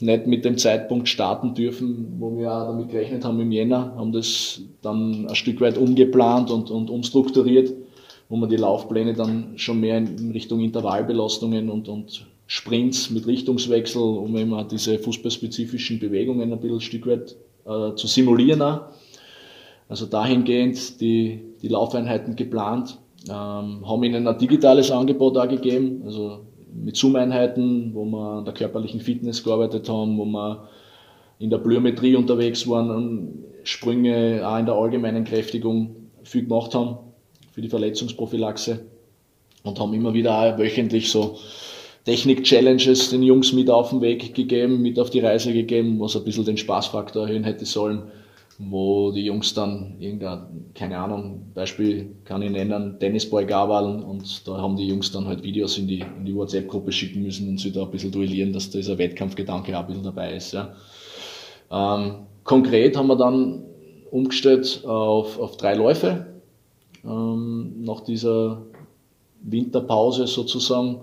[0.00, 4.12] nicht mit dem Zeitpunkt starten dürfen, wo wir auch damit gerechnet haben im Jänner, haben
[4.12, 7.72] das dann ein Stück weit umgeplant und, und umstrukturiert,
[8.32, 14.00] wo man die Laufpläne dann schon mehr in Richtung Intervallbelastungen und, und Sprints mit Richtungswechsel,
[14.00, 18.80] um auch diese fußballspezifischen Bewegungen ein bisschen ein Stück weit äh, zu simulieren.
[19.86, 22.96] Also dahingehend die, die Laufeinheiten geplant
[23.28, 26.38] ähm, haben ihnen ein digitales Angebot auch gegeben, also
[26.72, 30.68] mit Zoom-Einheiten, wo wir an der körperlichen Fitness gearbeitet haben, wo wir
[31.38, 37.11] in der Plyometrie unterwegs waren, und Sprünge auch in der allgemeinen Kräftigung viel gemacht haben
[37.52, 38.80] für die Verletzungsprophylaxe
[39.62, 41.38] und haben immer wieder auch wöchentlich so
[42.04, 46.24] Technik-Challenges den Jungs mit auf den Weg gegeben, mit auf die Reise gegeben, was ein
[46.24, 48.10] bisschen den Spaßfaktor erhöhen hätte sollen
[48.58, 54.58] wo die Jungs dann irgendein, keine Ahnung, Beispiel kann ich nennen, Tennisball gabeln und da
[54.58, 57.72] haben die Jungs dann halt Videos in die, in die WhatsApp-Gruppe schicken müssen und sich
[57.72, 60.52] da ein bisschen duellieren, dass dieser Wettkampfgedanke auch ein bisschen dabei ist.
[60.52, 60.74] Ja.
[61.70, 63.64] Ähm, konkret haben wir dann
[64.10, 66.26] umgestellt auf, auf drei Läufe
[67.04, 68.62] ähm, nach dieser
[69.42, 71.00] Winterpause sozusagen.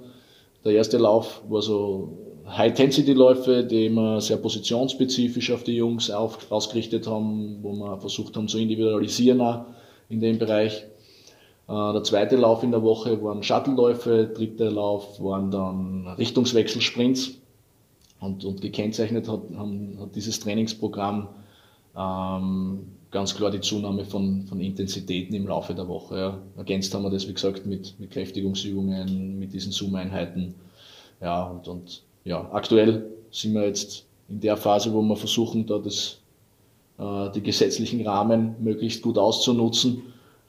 [0.64, 7.08] Der erste Lauf war so High-Intensity-Läufe, die wir sehr positionsspezifisch auf die Jungs auf, ausgerichtet
[7.08, 9.66] haben, wo wir versucht haben zu individualisieren auch
[10.10, 10.86] in dem Bereich.
[11.68, 17.38] Äh, der zweite Lauf in der Woche waren Shuttle-Läufe, dritter Lauf waren dann Richtungswechselsprints
[18.20, 21.28] und, und gekennzeichnet hat, hat dieses Trainingsprogramm
[21.96, 26.18] ähm, ganz klar die Zunahme von, von Intensitäten im Laufe der Woche.
[26.18, 26.38] Ja.
[26.58, 30.56] Ergänzt haben wir das, wie gesagt, mit, mit Kräftigungsübungen, mit diesen Zoom-Einheiten.
[31.22, 35.80] Ja, und, und ja, aktuell sind wir jetzt in der Phase, wo wir versuchen, da
[35.80, 36.20] das,
[37.00, 40.04] äh, die gesetzlichen Rahmen möglichst gut auszunutzen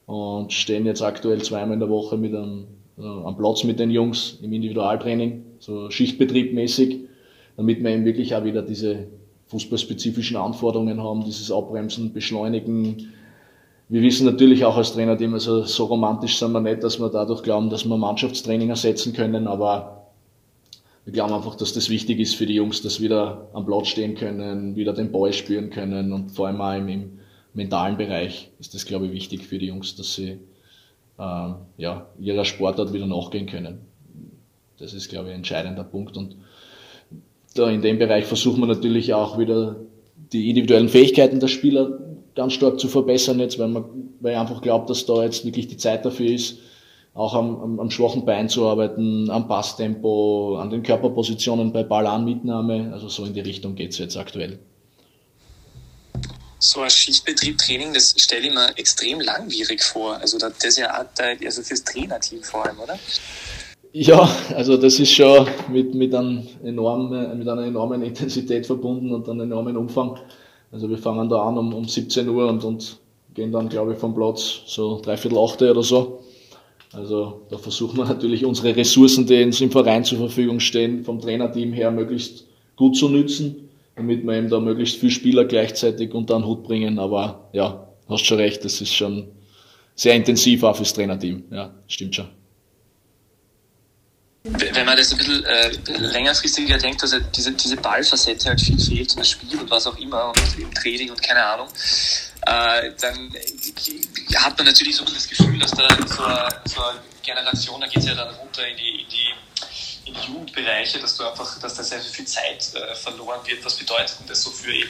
[0.05, 2.65] und stehen jetzt aktuell zweimal in der Woche mit einem,
[2.97, 6.99] äh, am Platz mit den Jungs im Individualtraining, so Schichtbetriebmäßig,
[7.57, 9.07] damit wir eben wirklich auch wieder diese
[9.51, 13.11] fußballspezifischen Anforderungen haben, dieses Abbremsen, Beschleunigen.
[13.89, 17.43] Wir wissen natürlich auch als Trainer, also so romantisch sind wir nicht, dass wir dadurch
[17.43, 20.07] glauben, dass wir Mannschaftstraining ersetzen können, aber
[21.03, 24.15] wir glauben einfach, dass das wichtig ist für die Jungs, dass wieder am Platz stehen
[24.15, 27.19] können, wieder den Ball spüren können und vor allem auch im, im
[27.53, 30.39] mentalen Bereich ist das, glaube ich, wichtig für die Jungs, dass sie
[31.19, 33.79] äh, ja, ihrer Sportart wieder nachgehen können.
[34.77, 36.37] Das ist, glaube ich, ein entscheidender Punkt und
[37.53, 39.75] da in dem Bereich versuchen wir natürlich auch wieder
[40.15, 41.99] die individuellen Fähigkeiten der Spieler
[42.35, 43.85] ganz stark zu verbessern jetzt, weil man,
[44.19, 46.59] weil ich einfach glaubt, dass da jetzt wirklich die Zeit dafür ist,
[47.13, 52.91] auch am, am, am schwachen Bein zu arbeiten, am Passtempo, an den Körperpositionen bei Ballanmitnahme.
[52.93, 54.59] Also so in die Richtung geht's jetzt aktuell.
[56.59, 60.15] So ein Schichtbetrieb-Training, das stelle ich mir extrem langwierig vor.
[60.17, 61.05] Also das ist ja auch,
[61.43, 62.97] also fürs Trainerteam vor allem, oder?
[63.93, 69.27] Ja, also das ist schon mit, mit, einem enormen, mit einer enormen Intensität verbunden und
[69.27, 70.17] einem enormen Umfang.
[70.71, 72.99] Also wir fangen da an um, um 17 Uhr und, und
[73.33, 76.21] gehen dann, glaube ich, vom Platz so dreiviertel achte oder so.
[76.93, 81.19] Also da versuchen wir natürlich unsere Ressourcen, die uns im Verein zur Verfügung stehen, vom
[81.19, 82.45] Trainerteam her möglichst
[82.77, 86.97] gut zu nützen, damit wir eben da möglichst viele Spieler gleichzeitig unter den Hut bringen.
[86.97, 89.27] Aber ja, hast schon recht, das ist schon
[89.95, 91.43] sehr intensiv auch fürs Trainerteam.
[91.51, 92.40] Ja, stimmt schon
[94.43, 98.79] wenn man das ein bisschen äh, längerfristiger denkt, dass halt diese, diese Ballfacette halt viel
[98.79, 101.67] fehlt im Spiel und was auch immer und im Training und keine Ahnung,
[102.47, 103.31] äh, dann
[104.35, 107.87] hat man natürlich so ein bisschen das Gefühl, dass da so so eine Generation, da
[107.87, 109.33] geht es ja dann runter in die, in die,
[110.05, 113.63] in die Jugendbereiche, dass du einfach, dass da sehr viel Zeit äh, verloren wird.
[113.63, 114.89] Was bedeutet denn das so für eben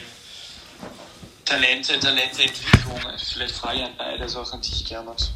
[1.44, 3.00] Talente, Talenteentwicklung?
[3.34, 5.30] Vielleicht frage ich an beide, also auch an dich, Gernot.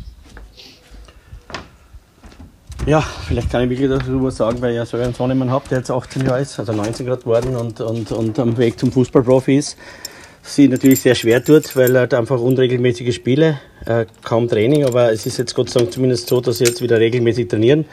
[2.86, 5.78] Ja, vielleicht kann ich wirklich darüber sagen, weil ich ja selber einen Sohnemann habe, der
[5.78, 9.56] jetzt 18 Jahre ist, also 19 Grad geworden und, und, und am Weg zum Fußballprofi
[9.56, 9.76] ist.
[10.42, 15.10] Sie natürlich sehr schwer tut, weil er halt einfach unregelmäßige Spiele, äh, kaum Training, aber
[15.10, 17.86] es ist jetzt Gott sei Dank zumindest so, dass sie jetzt wieder regelmäßig trainieren.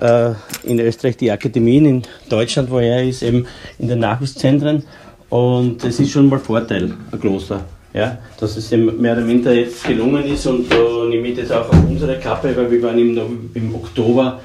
[0.00, 0.30] Äh,
[0.64, 3.46] in Österreich die Akademien, in Deutschland, wo er ist, eben
[3.78, 4.84] in den Nachwuchszentren.
[5.28, 9.52] Und es ist schon mal Vorteil, ein Kloster ja, dass es dem mehr oder minder
[9.54, 12.98] jetzt gelungen ist und da nehme ich das auch auf unsere Kappe, weil wir waren
[12.98, 14.40] im, im Oktober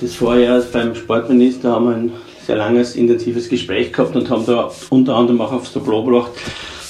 [0.00, 2.12] des Vorjahres beim Sportminister, haben ein
[2.46, 6.32] sehr langes, intensives Gespräch gehabt und haben da unter anderem auch aufs Tableau gebracht,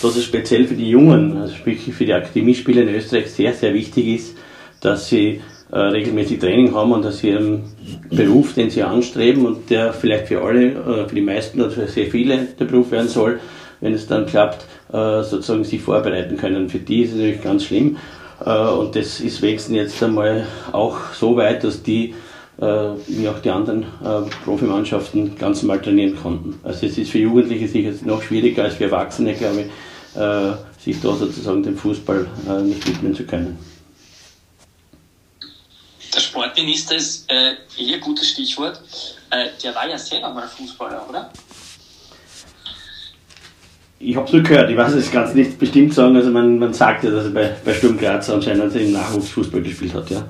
[0.03, 3.73] dass es speziell für die Jungen, also sprich für die Akademiespieler in Österreich sehr, sehr
[3.75, 4.37] wichtig ist,
[4.81, 7.65] dass sie äh, regelmäßig Training haben und dass sie ihren
[8.11, 11.87] Beruf, den sie anstreben und der vielleicht für alle, äh, für die meisten oder für
[11.87, 13.41] sehr viele der Beruf werden soll,
[13.83, 16.71] wenn es dann klappt, äh, sozusagen sich vorbereiten können.
[16.71, 17.99] Für die ist es natürlich ganz schlimm.
[18.43, 22.15] Äh, und das ist wenigstens jetzt einmal auch so weit, dass die,
[22.59, 22.65] äh,
[23.09, 23.85] wie auch die anderen
[24.45, 26.59] Profimannschaften, ganz normal trainieren konnten.
[26.63, 29.67] Also es ist für Jugendliche sicher noch schwieriger als für Erwachsene, glaube ich,
[30.79, 32.27] sich da sozusagen dem Fußball
[32.65, 33.59] nicht widmen zu können.
[36.15, 38.83] Der Sportminister ist äh, eher ein gutes Stichwort.
[39.31, 41.33] Äh, der war ja selber mal Fußballer, oder?
[44.03, 46.75] Ich habe es nur gehört, ich weiß es ganz nicht bestimmt sagen, also man, man
[46.75, 50.25] sagt ja, dass er bei, bei Sturm Graz anscheinend im Nachwuchsfußball gespielt hat, ja.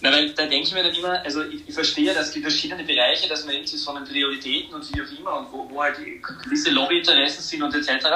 [0.00, 2.86] Na, weil da denke ich mir dann immer, also ich, ich verstehe, dass die verschiedenen
[2.86, 5.96] Bereiche, dass man irgendwie von den Prioritäten und wie auch immer und wo, wo halt
[6.42, 8.06] gewisse Lobbyinteressen sind und etc.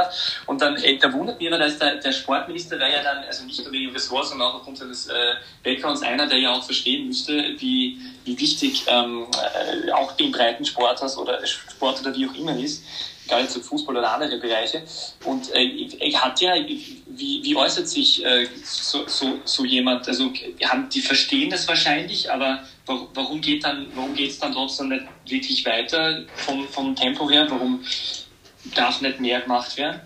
[0.45, 3.43] Und dann, äh, da wundert mich immer, dass der, der Sportminister war ja dann, also
[3.47, 5.13] nicht nur wegen Ressort, sondern auch aufgrund seines äh,
[5.65, 11.01] Backgrounds einer, der ja auch verstehen müsste, wie, wie wichtig ähm, äh, auch den Breitensport
[11.17, 12.85] oder Sport oder wie auch immer ist
[13.29, 14.83] gar nicht so Fußball oder andere Bereiche.
[15.25, 20.09] Und äh, hat ja, wie, wie äußert sich äh, so, so, so jemand?
[20.09, 20.33] Also
[20.65, 25.05] haben, die verstehen das wahrscheinlich, aber warum geht dann, warum geht es dann trotzdem nicht
[25.27, 27.47] wirklich weiter vom, vom Tempo her?
[27.49, 27.81] Warum
[28.75, 30.01] darf nicht mehr gemacht werden?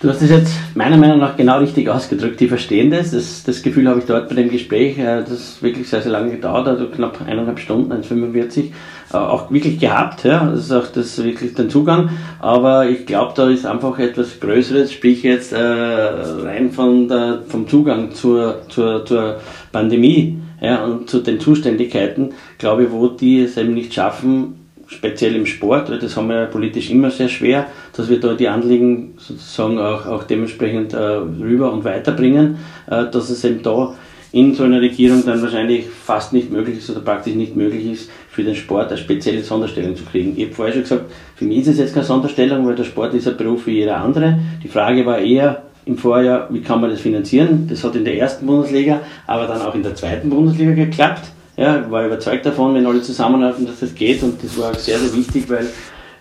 [0.00, 2.38] Du hast es jetzt meiner Meinung nach genau richtig ausgedrückt.
[2.38, 3.10] Die verstehen das.
[3.10, 6.30] Das, das Gefühl habe ich dort bei dem Gespräch, äh, das wirklich sehr, sehr lange
[6.30, 8.70] gedauert, also knapp eineinhalb Stunden, 1,45, äh,
[9.12, 10.24] auch wirklich gehabt.
[10.24, 10.50] Ja.
[10.50, 12.10] Das ist auch das wirklich der Zugang.
[12.40, 17.68] Aber ich glaube, da ist einfach etwas Größeres, sprich jetzt äh, rein von der, vom
[17.68, 19.36] Zugang zur, zur, zur
[19.72, 24.54] Pandemie ja, und zu den Zuständigkeiten, glaube ich, wo die es eben nicht schaffen,
[24.86, 28.34] speziell im Sport, weil das haben wir ja politisch immer sehr schwer, dass wir da
[28.34, 32.56] die Anliegen sozusagen auch, auch dementsprechend äh, rüber und weiterbringen,
[32.90, 33.94] äh, dass es eben da
[34.32, 38.10] in so einer Regierung dann wahrscheinlich fast nicht möglich ist oder praktisch nicht möglich ist,
[38.38, 40.34] für den Sport eine spezielle Sonderstellung zu kriegen.
[40.36, 43.12] Ich habe vorher schon gesagt, für mich ist es jetzt keine Sonderstellung, weil der Sport
[43.14, 44.38] ist ein Beruf wie jeder andere.
[44.62, 47.66] Die Frage war eher im Vorjahr, wie kann man das finanzieren?
[47.68, 51.32] Das hat in der ersten Bundesliga, aber dann auch in der zweiten Bundesliga geklappt.
[51.56, 54.98] Ja, war überzeugt davon, wenn alle zusammenarbeiten, dass das geht und das war auch sehr,
[54.98, 55.66] sehr wichtig, weil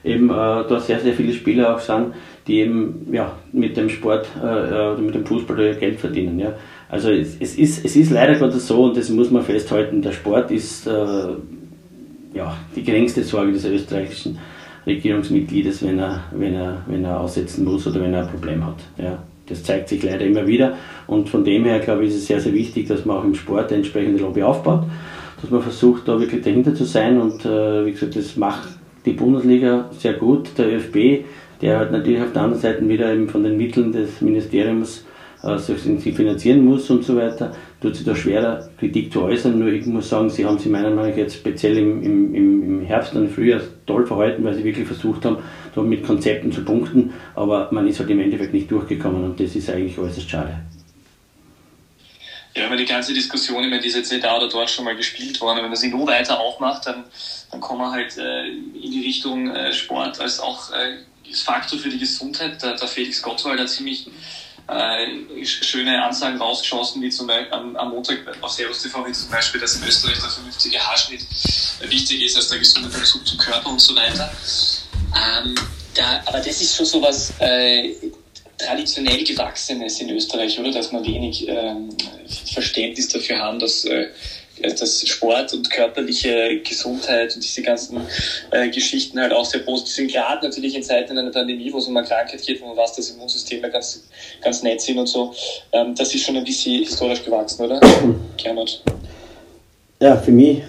[0.04, 2.16] eben äh, da sehr, sehr viele Spieler auch sind,
[2.48, 6.40] die eben ja, mit dem Sport äh, äh mit dem Fußball Geld verdienen.
[6.40, 6.54] Ja.
[6.90, 10.14] Also es, es, ist, es ist leider Gottes so und das muss man festhalten, der
[10.14, 11.28] Sport ist äh,
[12.34, 14.38] ja, die geringste Sorge des österreichischen
[14.86, 18.78] Regierungsmitgliedes, wenn er, wenn, er, wenn er aussetzen muss oder wenn er ein Problem hat.
[18.98, 19.24] Ja.
[19.48, 20.74] Das zeigt sich leider immer wieder
[21.08, 23.34] und von dem her glaube ich ist es sehr, sehr wichtig, dass man auch im
[23.34, 24.84] Sport eine entsprechende Lobby aufbaut
[25.42, 27.20] dass man versucht, da wirklich dahinter zu sein.
[27.20, 28.68] Und äh, wie gesagt, das macht
[29.06, 30.50] die Bundesliga sehr gut.
[30.58, 31.26] Der ÖFB,
[31.62, 35.06] der halt natürlich auf der anderen Seite wieder eben von den Mitteln des Ministeriums
[35.44, 39.58] äh, finanzieren muss und so weiter, tut sich da schwerer Kritik zu äußern.
[39.58, 42.86] Nur ich muss sagen, sie haben sich meiner Meinung nach jetzt speziell im, im, im
[42.86, 45.38] Herbst und Frühjahr toll verhalten, weil sie wirklich versucht haben,
[45.76, 47.14] da mit Konzepten zu punkten.
[47.36, 50.60] Aber man ist halt im Endeffekt nicht durchgekommen und das ist eigentlich äußerst schade.
[52.56, 55.40] Ja, weil die ganze Diskussion, ich meine, die ist da oder dort schon mal gespielt
[55.42, 57.04] worden, wenn man sie nur weiter aufmacht, dann,
[57.52, 60.98] dann kommen wir halt äh, in die Richtung äh, Sport als auch äh,
[61.32, 62.62] Faktor für die Gesundheit.
[62.64, 64.10] Der, der Felix Gottwald hat ziemlich
[64.68, 69.30] äh, schöne Ansagen rausgeschossen, wie zum Beispiel am, am Montag auf Servus TV, wie zum
[69.30, 71.22] Beispiel, dass in Österreich der vernünftige Haarschnitt
[71.82, 74.32] wichtig ist als der gesunde Bezug zum Körper und so weiter.
[75.16, 75.56] Ähm,
[75.94, 77.94] da, aber das ist schon sowas, äh,
[78.58, 80.72] traditionell Gewachsenes in Österreich, oder?
[80.72, 81.90] Dass wir wenig ähm,
[82.54, 84.08] Verständnis dafür haben, dass, äh,
[84.62, 88.02] dass Sport und körperliche Gesundheit und diese ganzen
[88.52, 90.12] äh, Geschichten halt auch sehr positiv sind.
[90.12, 92.94] Gerade natürlich in Zeiten einer Pandemie, wo es um eine Krankheit geht, wo man weiß,
[92.96, 94.08] dass Immunsysteme ganz,
[94.42, 95.34] ganz nett sind und so.
[95.72, 97.80] Ähm, das ist schon ein bisschen historisch gewachsen, oder?
[98.38, 98.82] Gernot?
[100.00, 100.62] Ja, für mich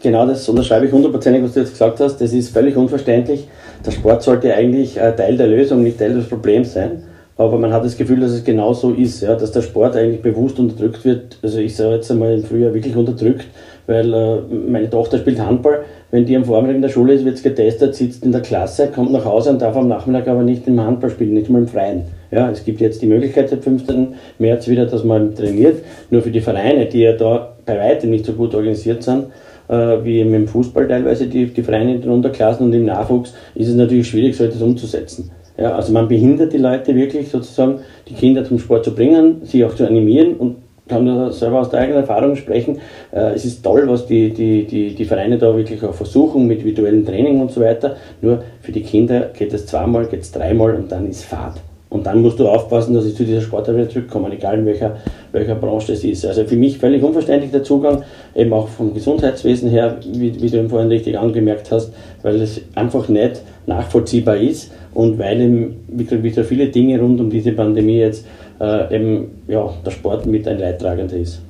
[0.00, 2.18] genau das unterschreibe ich hundertprozentig, was du jetzt gesagt hast.
[2.18, 3.44] Das ist völlig unverständlich.
[3.84, 7.02] Der Sport sollte eigentlich Teil der Lösung, nicht Teil des Problems sein
[7.40, 10.20] aber man hat das Gefühl, dass es genau so ist, ja, dass der Sport eigentlich
[10.20, 11.38] bewusst unterdrückt wird.
[11.42, 13.46] Also ich sage jetzt einmal im Frühjahr wirklich unterdrückt,
[13.86, 15.84] weil äh, meine Tochter spielt Handball.
[16.10, 18.88] Wenn die am Vormittag in der Schule ist, wird es getestet, sitzt in der Klasse,
[18.88, 21.66] kommt nach Hause und darf am Nachmittag aber nicht im Handball spielen, nicht mal im
[21.66, 22.02] Freien.
[22.30, 24.08] Ja, es gibt jetzt die Möglichkeit seit 15.
[24.38, 25.82] März wieder, dass man trainiert.
[26.10, 29.28] Nur für die Vereine, die ja da bei weitem nicht so gut organisiert sind,
[29.68, 33.68] äh, wie im Fußball teilweise, die, die Vereine in den Unterklassen und im Nachwuchs, ist
[33.68, 35.30] es natürlich schwierig, so etwas umzusetzen.
[35.60, 39.62] Ja, also man behindert die Leute wirklich sozusagen, die Kinder zum Sport zu bringen, sie
[39.64, 40.56] auch zu animieren und
[40.88, 42.78] kann da selber aus der eigenen Erfahrung sprechen.
[43.12, 46.64] Äh, es ist toll, was die, die, die, die Vereine da wirklich auch versuchen mit
[46.64, 47.96] virtuellen Training und so weiter.
[48.22, 51.60] Nur für die Kinder geht es zweimal, geht es dreimal und dann ist Fahrt.
[51.90, 54.96] Und dann musst du aufpassen, dass sie zu dieser Sportart wieder zurückkommen, egal in welcher,
[55.32, 56.24] welcher Branche es ist.
[56.24, 60.58] Also für mich völlig unverständlich der Zugang, eben auch vom Gesundheitswesen her, wie, wie du
[60.58, 61.92] eben vorhin richtig angemerkt hast,
[62.22, 66.98] weil es einfach nicht nachvollziehbar ist und weil eben, wie gesagt, wie so viele Dinge
[67.00, 68.26] rund um diese Pandemie jetzt
[68.60, 71.42] äh, eben ja, der Sport mit ein Leidtragender ist.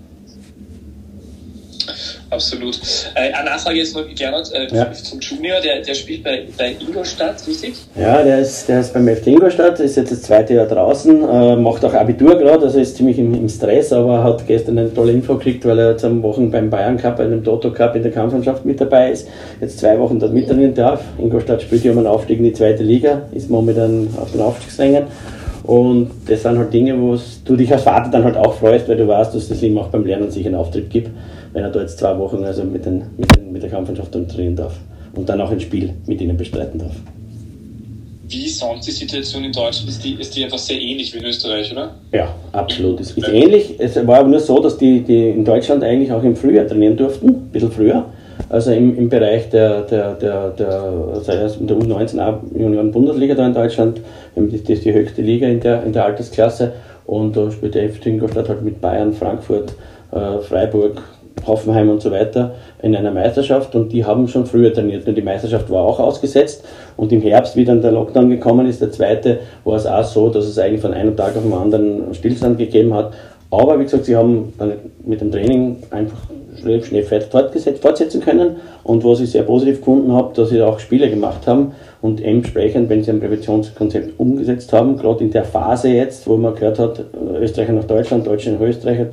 [2.31, 2.81] Absolut.
[3.17, 4.93] Äh, eine Nachfrage jetzt noch, Gernot, äh, ja.
[4.93, 7.75] zum Junior, der, der spielt bei, bei Ingolstadt, richtig?
[7.97, 11.57] Ja, der ist, der ist beim FC Ingolstadt, ist jetzt das zweite Jahr draußen, äh,
[11.57, 15.11] macht auch Abitur gerade, also ist ziemlich im, im, Stress, aber hat gestern eine tolle
[15.11, 18.05] Info gekriegt, weil er jetzt am Wochen beim Bayern Cup, bei einem Toto Cup in
[18.05, 19.27] der Kampfmannschaft mit dabei ist,
[19.61, 21.03] jetzt zwei Wochen dort mittrainieren darf.
[21.19, 25.05] Ingolstadt spielt ja um einen Aufstieg in die zweite Liga, ist momentan auf den Aufstiegsrängen.
[25.65, 28.97] Und das sind halt Dinge, wo du dich als Vater dann halt auch freust, weil
[28.97, 31.11] du weißt, dass das ihm auch beim Lernen sich einen Auftritt gibt
[31.53, 34.57] wenn er da jetzt zwei Wochen also mit, den, mit, den, mit der Kampfmannschaft trainieren
[34.57, 34.75] darf
[35.15, 36.95] und dann auch ein Spiel mit ihnen bestreiten darf.
[38.29, 39.89] Wie sonst die Situation in Deutschland?
[39.89, 41.97] Ist die, ist die einfach sehr ähnlich wie in Österreich, oder?
[42.13, 43.01] Ja, absolut.
[43.01, 43.75] Es ist ähnlich.
[43.79, 46.97] Es war aber nur so, dass die, die in Deutschland eigentlich auch im Frühjahr trainieren
[46.97, 48.05] durften, ein bisschen früher.
[48.49, 54.01] Also im, im Bereich der, der, der, der, der U19 Union Bundesliga da in Deutschland.
[54.37, 56.73] Das ist die höchste Liga in der, in der Altersklasse.
[57.07, 59.75] Und da spielt der FC Ingolstadt halt mit Bayern, Frankfurt,
[60.13, 61.03] äh, Freiburg,
[61.47, 63.75] Hoffenheim und so weiter in einer Meisterschaft.
[63.75, 65.07] Und die haben schon früher trainiert.
[65.07, 66.65] Und die Meisterschaft war auch ausgesetzt.
[66.97, 70.29] Und im Herbst, wie dann der Lockdown gekommen ist, der zweite, war es auch so,
[70.29, 73.13] dass es eigentlich von einem Tag auf den anderen Stillstand gegeben hat.
[73.51, 74.75] Aber wie gesagt, sie haben dann
[75.05, 76.19] mit dem Training einfach
[76.61, 78.57] schnell, schnell fortsetzen können.
[78.85, 81.73] Und was ich sehr positiv gefunden habe, dass sie auch Spiele gemacht haben
[82.03, 86.55] und entsprechend, wenn sie ein Präventionskonzept umgesetzt haben, gerade in der Phase jetzt, wo man
[86.55, 87.05] gehört hat,
[87.39, 89.09] Österreicher nach Deutschland, Deutsche nach Österreich,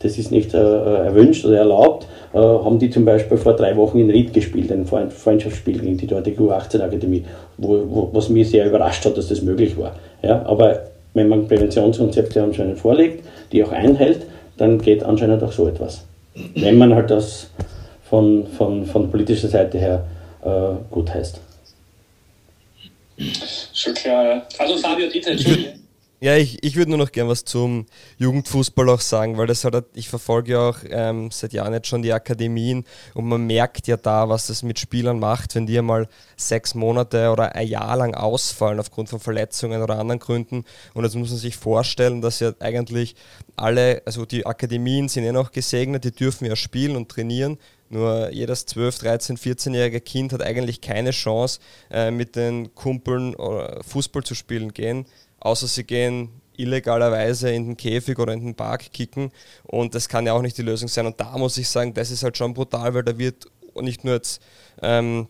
[0.00, 3.98] das ist nicht äh, erwünscht oder erlaubt, äh, haben die zum Beispiel vor drei Wochen
[4.00, 7.24] in Ried gespielt, ein Freundschaftsspiel gegen die dortige U18-Akademie,
[7.58, 9.94] wo, wo, was mich sehr überrascht hat, dass das möglich war.
[10.22, 10.80] Ja, aber
[11.14, 14.26] wenn man Präventionskonzepte anscheinend vorlegt, die auch einhält,
[14.56, 16.04] dann geht anscheinend auch so etwas.
[16.56, 17.50] Wenn man halt das
[18.02, 20.04] von, von, von politischer Seite her
[20.44, 21.40] äh, gut heißt.
[23.74, 24.48] Schon klar, ja.
[24.58, 25.82] Also Fabio Dieter, Entschuldigung.
[26.22, 27.84] Ja, ich, ich würde nur noch gern was zum
[28.18, 32.02] Jugendfußball auch sagen, weil das halt, ich verfolge ja auch ähm, seit Jahren jetzt schon
[32.02, 32.84] die Akademien
[33.14, 36.06] und man merkt ja da, was das mit Spielern macht, wenn die einmal
[36.36, 40.64] sechs Monate oder ein Jahr lang ausfallen aufgrund von Verletzungen oder anderen Gründen.
[40.94, 43.16] Und jetzt muss man sich vorstellen, dass ja eigentlich
[43.56, 47.58] alle, also die Akademien sind ja noch gesegnet, die dürfen ja spielen und trainieren
[47.92, 53.34] nur jedes 12, 13, 14-jährige Kind hat eigentlich keine Chance, äh, mit den Kumpeln
[53.82, 55.06] Fußball zu spielen gehen,
[55.40, 59.30] außer sie gehen illegalerweise in den Käfig oder in den Park kicken.
[59.64, 61.06] Und das kann ja auch nicht die Lösung sein.
[61.06, 63.46] Und da muss ich sagen, das ist halt schon brutal, weil da wird
[63.80, 64.42] nicht nur jetzt
[64.82, 65.28] ähm,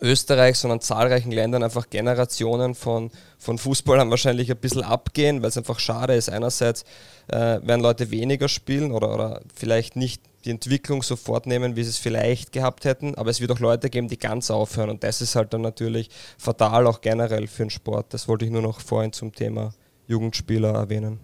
[0.00, 5.58] Österreich, sondern zahlreichen Ländern einfach Generationen von, von Fußballern wahrscheinlich ein bisschen abgehen, weil es
[5.58, 6.28] einfach schade ist.
[6.28, 6.84] Einerseits
[7.28, 11.90] äh, werden Leute weniger spielen oder, oder vielleicht nicht die Entwicklung sofort nehmen, wie sie
[11.90, 15.20] es vielleicht gehabt hätten, aber es wird auch Leute geben, die ganz aufhören und das
[15.20, 18.14] ist halt dann natürlich fatal auch generell für den Sport.
[18.14, 19.74] Das wollte ich nur noch vorhin zum Thema
[20.06, 21.20] Jugendspieler erwähnen.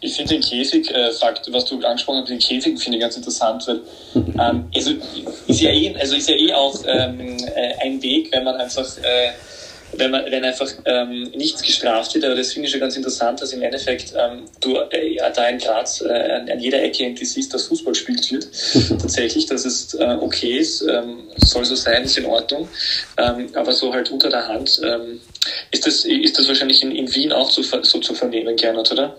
[0.00, 3.66] Ich finde den Käfig-Fakt, äh, was du angesprochen hast, den Käfig finde ich ganz interessant,
[3.66, 3.80] weil
[4.14, 4.92] ähm, also
[5.46, 8.86] ist ja eh, also ist ja eh auch ähm, äh, ein Weg, wenn man einfach
[8.98, 9.30] äh,
[9.92, 12.24] wenn, man, wenn einfach ähm, nichts gestraft wird.
[12.24, 15.58] Aber das finde ich schon ganz interessant, dass im Endeffekt ähm, du äh, da in
[15.58, 18.48] Graz äh, an, an, jeder Ecke irgendwie siehst, dass Fußball gespielt wird.
[19.00, 22.68] Tatsächlich, dass es äh, okay ist, ähm, soll so sein, ist in Ordnung.
[23.16, 25.20] Ähm, aber so halt unter der Hand ähm,
[25.70, 29.16] ist, das, ist das wahrscheinlich in, in Wien auch so, so zu vernehmen, Gernot, oder?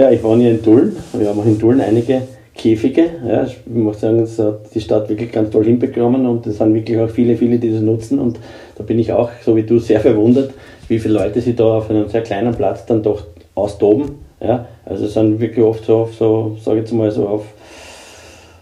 [0.00, 0.96] Ja, ich war hier in Tulln.
[1.12, 2.22] Wir haben auch in Tulln einige
[2.54, 3.04] Käfige.
[3.28, 6.72] Ja, ich muss sagen, das hat die Stadt wirklich ganz toll hinbekommen und es sind
[6.72, 8.18] wirklich auch viele, viele, die das nutzen.
[8.18, 8.38] Und
[8.78, 10.54] da bin ich auch, so wie du, sehr verwundert,
[10.88, 13.24] wie viele Leute sich da auf einem sehr kleinen Platz dann doch
[13.54, 14.12] austoben.
[14.40, 17.44] Ja, also es sind wirklich oft so, auf so sage ich jetzt mal, so auf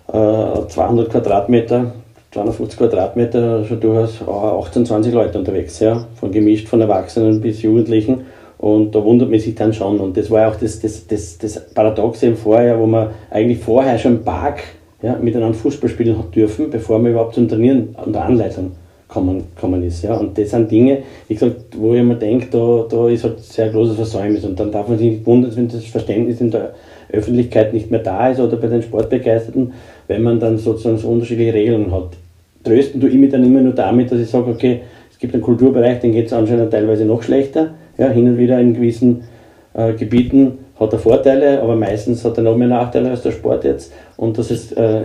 [0.09, 1.93] äh, 200 Quadratmeter,
[2.33, 8.23] 250 Quadratmeter schon durchaus 18, 20 Leute unterwegs, ja, von gemischt von Erwachsenen bis Jugendlichen.
[8.59, 10.01] Und da wundert man sich dann schon.
[10.01, 13.99] Und das war auch das, das, das, das Paradoxe im Vorjahr, wo man eigentlich vorher
[13.99, 14.63] schon im Park
[15.01, 18.73] ja, miteinander Fußball spielen hat dürfen, bevor man überhaupt zum Trainieren unter Anleitung
[19.07, 20.03] kommen, kommen ist.
[20.03, 20.17] Ja.
[20.17, 20.99] Und das sind Dinge,
[21.29, 24.45] wie gesagt, wo ich mir denke, da, da ist halt sehr großes Versäumnis.
[24.45, 26.75] Und dann darf man sich nicht wundern, wenn das Verständnis in der
[27.13, 29.73] Öffentlichkeit nicht mehr da ist oder bei den Sportbegeisterten,
[30.09, 32.11] wenn man dann sozusagen so unterschiedliche Regeln hat.
[32.65, 34.81] Trösten tue ich mich dann immer nur damit, dass ich sage, okay,
[35.11, 38.59] es gibt einen Kulturbereich, den geht es anscheinend teilweise noch schlechter ja, hin und wieder
[38.61, 39.25] in gewissen
[39.75, 43.65] äh, Gebieten hat er Vorteile, aber meistens hat er noch mehr Nachteile als der Sport
[43.65, 45.03] jetzt und dass es äh,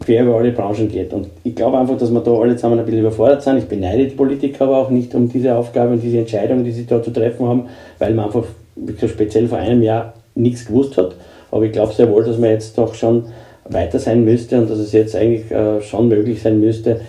[0.00, 1.12] quer über alle Branchen geht.
[1.12, 3.58] Und ich glaube einfach, dass wir da alle zusammen ein bisschen überfordert sind.
[3.58, 6.86] Ich beneide die Politiker aber auch nicht um diese Aufgabe und diese Entscheidungen, die sie
[6.86, 7.66] da zu treffen haben,
[7.98, 8.44] weil man einfach,
[9.06, 11.14] speziell vor einem Jahr nichts gewusst hat.
[11.52, 13.26] Aber ich glaube sehr wohl, dass man jetzt doch schon
[13.68, 17.00] weiter sein müsste und dass es jetzt eigentlich äh, schon möglich sein müsste,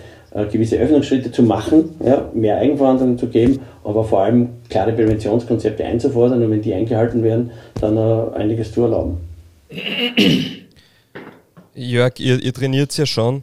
[0.44, 6.42] gewisse Öffnungsschritte zu machen, ja, mehr Eigenverantwortung zu geben, aber vor allem klare Präventionskonzepte einzufordern
[6.42, 9.18] und wenn die eingehalten werden, dann uh, einiges zu erlauben.
[11.74, 13.42] Jörg, ihr, ihr trainiert ja schon,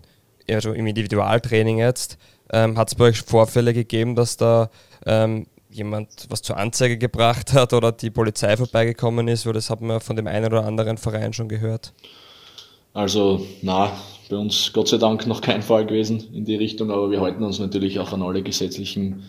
[0.50, 2.18] also im Individualtraining jetzt.
[2.52, 4.70] Ähm, hat es bei euch Vorfälle gegeben, dass da
[5.06, 9.46] ähm, jemand was zur Anzeige gebracht hat oder die Polizei vorbeigekommen ist?
[9.46, 11.94] Weil das hat man von dem einen oder anderen Verein schon gehört.
[12.94, 13.92] Also, na,
[14.30, 17.44] bei uns Gott sei Dank noch kein Fall gewesen in die Richtung, aber wir halten
[17.44, 19.24] uns natürlich auch an alle gesetzlichen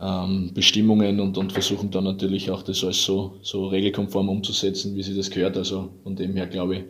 [0.00, 5.02] ähm, Bestimmungen und, und versuchen dann natürlich auch das alles so, so regelkonform umzusetzen, wie
[5.02, 5.56] sie das gehört.
[5.56, 6.84] Also von dem her glaube ich,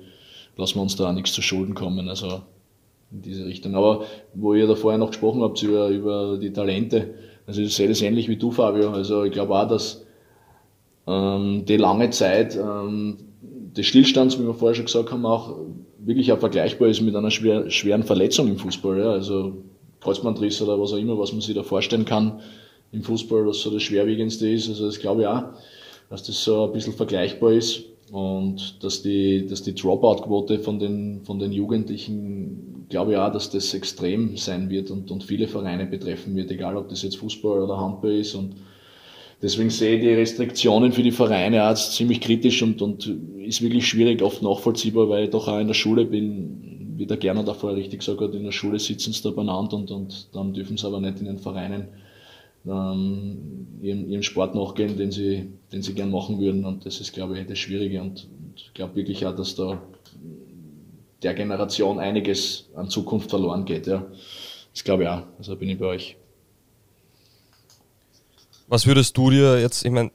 [0.56, 2.08] lassen wir uns da auch nichts zu Schulden kommen.
[2.08, 2.42] Also
[3.10, 3.74] in diese Richtung.
[3.74, 4.04] Aber
[4.34, 7.14] wo ihr da vorher noch gesprochen habt über, über die Talente,
[7.46, 8.90] also ich sehe das ähnlich wie du, Fabio.
[8.90, 10.04] Also ich glaube auch, dass
[11.06, 15.56] ähm, die lange Zeit ähm, des Stillstands, wie wir vorher schon gesagt haben, auch
[16.08, 18.98] wirklich auch vergleichbar ist mit einer schwer, schweren Verletzung im Fußball.
[18.98, 19.10] Ja.
[19.12, 19.58] Also
[20.00, 22.40] Kreuzbandriss oder was auch immer, was man sich da vorstellen kann
[22.92, 24.68] im Fußball, was so das Schwerwiegendste ist.
[24.68, 25.44] Also das glaube ich auch,
[26.08, 27.84] dass das so ein bisschen vergleichbar ist.
[28.10, 33.50] Und dass die, dass die Dropout-Quote von den, von den Jugendlichen, glaube ich auch, dass
[33.50, 37.60] das extrem sein wird und, und viele Vereine betreffen wird, egal ob das jetzt Fußball
[37.60, 38.34] oder Handball ist.
[38.34, 38.54] Und
[39.42, 43.06] deswegen sehe ich die Restriktionen für die Vereine als ziemlich kritisch und, und
[43.38, 47.16] ist wirklich schwierig, oft nachvollziehbar, weil ich doch auch in der Schule bin, wie der
[47.16, 50.52] Gerner davor richtig gesagt hat, in der Schule sitzen sie da beieinander und, und dann
[50.52, 51.88] dürfen sie aber nicht in den Vereinen
[52.66, 56.64] ähm, ihrem, ihrem Sport nachgehen, den sie, den sie gern machen würden.
[56.64, 58.00] Und das ist, glaube ich, das Schwierige.
[58.00, 58.26] Und
[58.56, 59.80] ich glaube wirklich auch, dass da
[61.22, 63.86] der Generation einiges an Zukunft verloren geht.
[63.86, 64.06] Ja.
[64.72, 65.22] Das glaube ich auch.
[65.38, 66.16] Also bin ich bei euch.
[68.68, 70.10] Was würdest du dir jetzt, ich meine,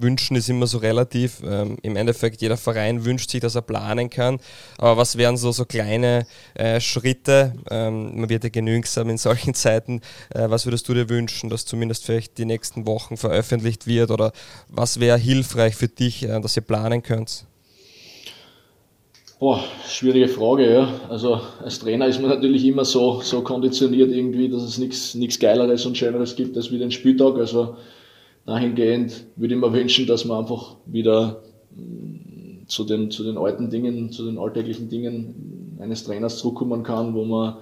[0.00, 1.42] wünschen ist immer so relativ.
[1.44, 4.38] Ähm, Im Endeffekt, jeder Verein wünscht sich, dass er planen kann.
[4.78, 7.54] Aber was wären so, so kleine äh, Schritte?
[7.70, 10.00] Ähm, man wird ja genügsam in solchen Zeiten.
[10.30, 14.10] Äh, was würdest du dir wünschen, dass zumindest vielleicht die nächsten Wochen veröffentlicht wird?
[14.10, 14.32] Oder
[14.68, 17.47] was wäre hilfreich für dich, äh, dass ihr planen könnt?
[19.40, 21.00] Boah, schwierige Frage, ja.
[21.08, 25.86] Also als Trainer ist man natürlich immer so, so konditioniert irgendwie, dass es nichts Geileres
[25.86, 27.36] und Schöneres gibt als wie den Spieltag.
[27.36, 27.76] Also
[28.46, 33.70] dahingehend würde ich mir wünschen, dass man einfach wieder mm, zu den, zu den alten
[33.70, 37.58] Dingen, zu den alltäglichen Dingen eines Trainers zurückkommen kann, wo man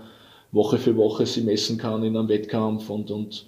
[0.52, 3.44] Woche für Woche sie messen kann in einem Wettkampf und, und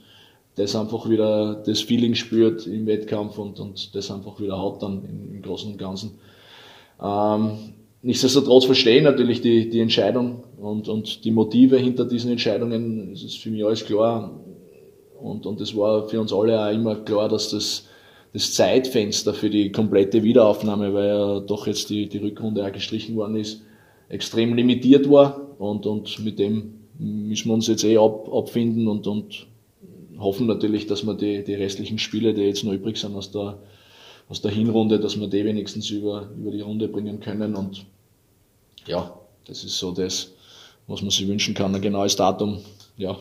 [0.56, 5.02] das einfach wieder das Feeling spürt im Wettkampf und, und das einfach wieder hat dann
[5.04, 6.18] im, im Großen und Ganzen.
[7.02, 13.12] Ähm, nichtsdestotrotz verstehe ich natürlich die, die Entscheidung und, und die Motive hinter diesen Entscheidungen.
[13.12, 14.38] Es ist für mich alles klar.
[15.20, 17.88] Und, und es war für uns alle auch immer klar, dass das,
[18.32, 23.16] das Zeitfenster für die komplette Wiederaufnahme, weil ja doch jetzt die, die Rückrunde auch gestrichen
[23.16, 23.62] worden ist,
[24.08, 25.58] extrem limitiert war.
[25.58, 29.46] Und, und mit dem müssen wir uns jetzt eh ab, abfinden und, und
[30.18, 33.58] hoffen natürlich, dass wir die, die restlichen Spiele, die jetzt noch übrig sind aus der,
[34.28, 37.54] aus der Hinrunde, dass wir die wenigstens über, über die Runde bringen können.
[37.54, 37.86] Und
[38.86, 40.32] ja, das ist so das,
[40.86, 41.74] was man sich wünschen kann.
[41.74, 42.60] Ein genaues Datum,
[42.96, 43.18] ja,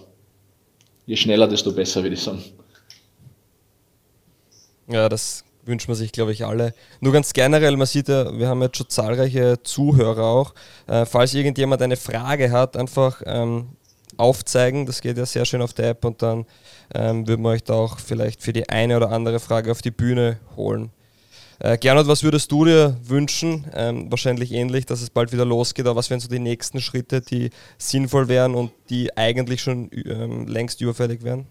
[1.05, 2.43] je schneller, desto besser, würde ich sagen.
[4.89, 6.74] Ja, das wünscht man sich, glaube ich, alle.
[7.01, 10.53] Nur ganz generell, man sieht ja, wir haben jetzt schon zahlreiche Zuhörer auch.
[10.88, 13.77] Äh, falls irgendjemand eine Frage hat, einfach ähm,
[14.18, 14.86] aufzeigen.
[14.86, 16.45] Das geht ja sehr schön auf der App und dann
[16.93, 19.91] ähm, würden wir euch da auch vielleicht für die eine oder andere Frage auf die
[19.91, 20.91] Bühne holen.
[21.59, 23.65] Äh, Gernot, was würdest du dir wünschen?
[23.74, 27.22] Ähm, wahrscheinlich ähnlich, dass es bald wieder losgeht, aber was wären so die nächsten Schritte,
[27.22, 27.49] die
[27.80, 31.47] sinnvoll wären und die eigentlich schon ähm, längst überfällig wären?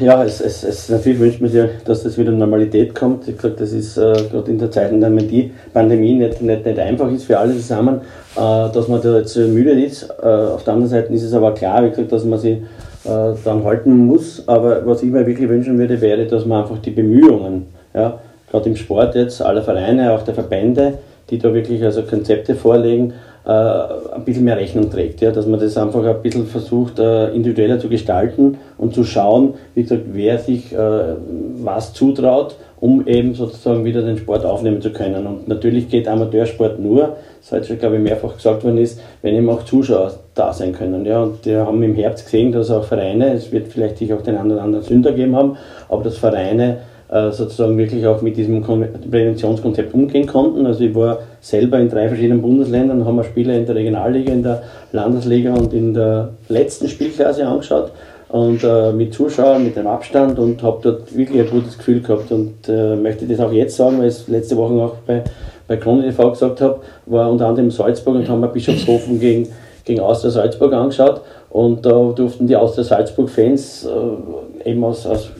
[0.00, 3.26] Ja, es, es, es, natürlich wünscht man sich, dass das wieder Normalität kommt.
[3.26, 6.66] Ich gesagt, das ist äh, gerade in der Zeit, in der die Pandemie nicht, nicht,
[6.66, 8.02] nicht einfach ist für alle zusammen,
[8.34, 10.10] äh, dass man da jetzt müde ist.
[10.22, 13.34] Äh, auf der anderen Seite ist es aber klar, wie gesagt, dass man sich äh,
[13.44, 14.46] dann halten muss.
[14.46, 18.68] Aber was ich mir wirklich wünschen würde, wäre, dass man einfach die Bemühungen, ja, gerade
[18.68, 20.98] im Sport jetzt, aller Vereine, auch der Verbände,
[21.30, 23.14] die da wirklich also Konzepte vorlegen,
[23.50, 25.20] ein bisschen mehr Rechnung trägt.
[25.20, 25.30] Ja?
[25.30, 29.82] Dass man das einfach ein bisschen versucht, äh, individueller zu gestalten und zu schauen, wie
[29.82, 31.14] gesagt, wer sich äh,
[31.58, 35.26] was zutraut, um eben sozusagen wieder den Sport aufnehmen zu können.
[35.26, 39.34] Und natürlich geht Amateursport nur, das heute schon, glaube ich, mehrfach gesagt worden ist, wenn
[39.34, 41.06] eben auch Zuschauer da sein können.
[41.06, 41.22] Ja?
[41.22, 44.36] Und wir haben im Herbst gesehen, dass auch Vereine, es wird vielleicht sich auch den
[44.36, 45.56] einen oder anderen Sünder geben haben,
[45.88, 50.66] aber dass Vereine äh, sozusagen wirklich auch mit diesem Präventionskonzept umgehen konnten.
[50.66, 54.42] Also ich war selber in drei verschiedenen Bundesländern, haben wir Spiele in der Regionalliga, in
[54.42, 57.92] der Landesliga und in der letzten Spielklasse angeschaut.
[58.28, 62.32] Und äh, mit Zuschauern, mit dem Abstand und habe dort wirklich ein gutes Gefühl gehabt.
[62.32, 65.22] Und äh, möchte das auch jetzt sagen, weil ich es letzte Woche auch bei,
[65.68, 69.48] bei Krone TV gesagt habe, war unter anderem Salzburg und haben wir Bischofshofen gegen,
[69.84, 71.20] gegen Austria Salzburg angeschaut.
[71.50, 75.30] Und da durften die Austria Salzburg-Fans äh, eben aus, aus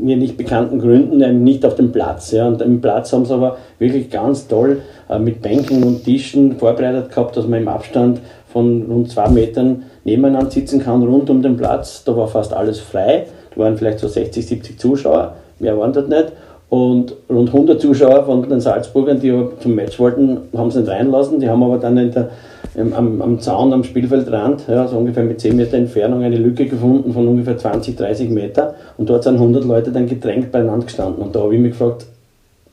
[0.00, 2.32] mir nicht bekannten Gründen eben nicht auf dem Platz.
[2.32, 2.48] Ja.
[2.48, 7.10] Und im Platz haben sie aber wirklich ganz toll äh, mit Bänken und Tischen vorbereitet
[7.10, 8.20] gehabt, dass man im Abstand
[8.52, 12.02] von rund zwei Metern nebeneinander sitzen kann, rund um den Platz.
[12.04, 13.26] Da war fast alles frei.
[13.54, 16.32] Da waren vielleicht so 60, 70 Zuschauer, mehr waren dort nicht.
[16.70, 21.40] Und rund 100 Zuschauer von den Salzburgern, die zum Match wollten, haben sie nicht reinlassen.
[21.40, 22.30] Die haben aber dann in der
[22.76, 27.12] am, am Zaun am Spielfeldrand, ja, so ungefähr mit 10 Meter Entfernung, eine Lücke gefunden
[27.12, 31.22] von ungefähr 20, 30 Meter und dort sind 100 Leute dann gedrängt beieinander gestanden.
[31.22, 32.06] Und da habe ich mich gefragt,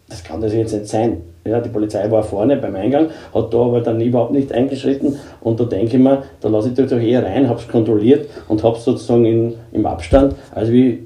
[0.10, 1.18] das kann das jetzt nicht sein.
[1.45, 5.60] Ja, die Polizei war vorne beim Eingang, hat da aber dann überhaupt nicht eingeschritten und
[5.60, 8.78] da denke ich mir, da lasse ich doch eher rein, habe es kontrolliert und habe
[8.78, 11.06] es sozusagen in, im Abstand, also wie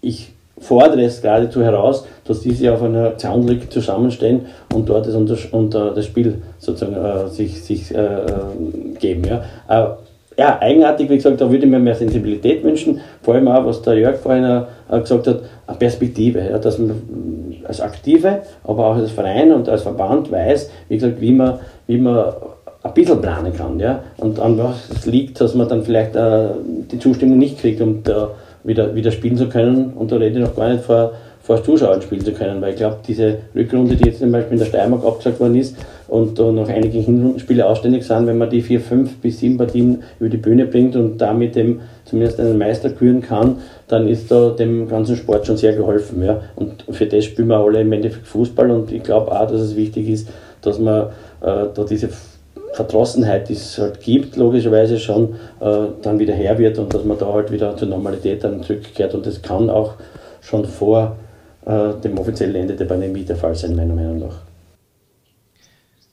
[0.00, 5.36] ich fordere es geradezu heraus, dass diese auf einer Zaunlücke zusammenstehen und dort das, unter,
[5.52, 8.28] unter das Spiel sozusagen äh, sich, sich äh, äh
[8.98, 9.24] geben.
[9.24, 9.42] Ja.
[9.68, 9.88] Äh,
[10.38, 13.82] ja, eigenartig, wie gesagt, da würde ich mir mehr Sensibilität wünschen, vor allem auch, was
[13.82, 16.92] der Jörg vorhin äh, gesagt hat, eine Perspektive, ja, dass man
[17.64, 21.98] als Aktive, aber auch als Verein und als Verband weiß, wie gesagt, wie man, wie
[21.98, 22.34] man
[22.82, 23.80] ein bisschen planen kann.
[23.80, 24.04] Ja?
[24.16, 26.48] Und an was es liegt, dass man dann vielleicht äh,
[26.90, 28.30] die Zustimmung nicht kriegt, um da
[28.68, 29.94] wieder, wieder spielen zu können.
[29.94, 32.76] Und da rede ich noch gar nicht vor, vor Zuschauern spielen zu können, weil ich
[32.76, 36.52] glaube, diese Rückrunde, die jetzt zum Beispiel in der Steiermark abgesagt worden ist und da
[36.52, 40.36] noch einige Hinrundenspiele ausständig sind, wenn man die vier, fünf bis sieben Partien über die
[40.36, 43.56] Bühne bringt und damit dem zumindest einen Meister küren kann,
[43.88, 46.22] dann ist da dem ganzen Sport schon sehr geholfen.
[46.22, 46.42] Ja?
[46.54, 49.74] Und für das spielen wir alle im Endeffekt Fußball und ich glaube auch, dass es
[49.74, 50.28] wichtig ist,
[50.60, 51.06] dass man
[51.40, 52.10] äh, da diese
[52.78, 57.18] Verdrossenheit, die es halt gibt, logischerweise schon, äh, dann wieder her wird und dass man
[57.18, 59.16] da halt wieder zur Normalität dann zurückkehrt.
[59.16, 59.94] Und das kann auch
[60.40, 61.16] schon vor
[61.66, 64.47] äh, dem offiziellen Ende der Pandemie der Fall sein, meiner Meinung nach.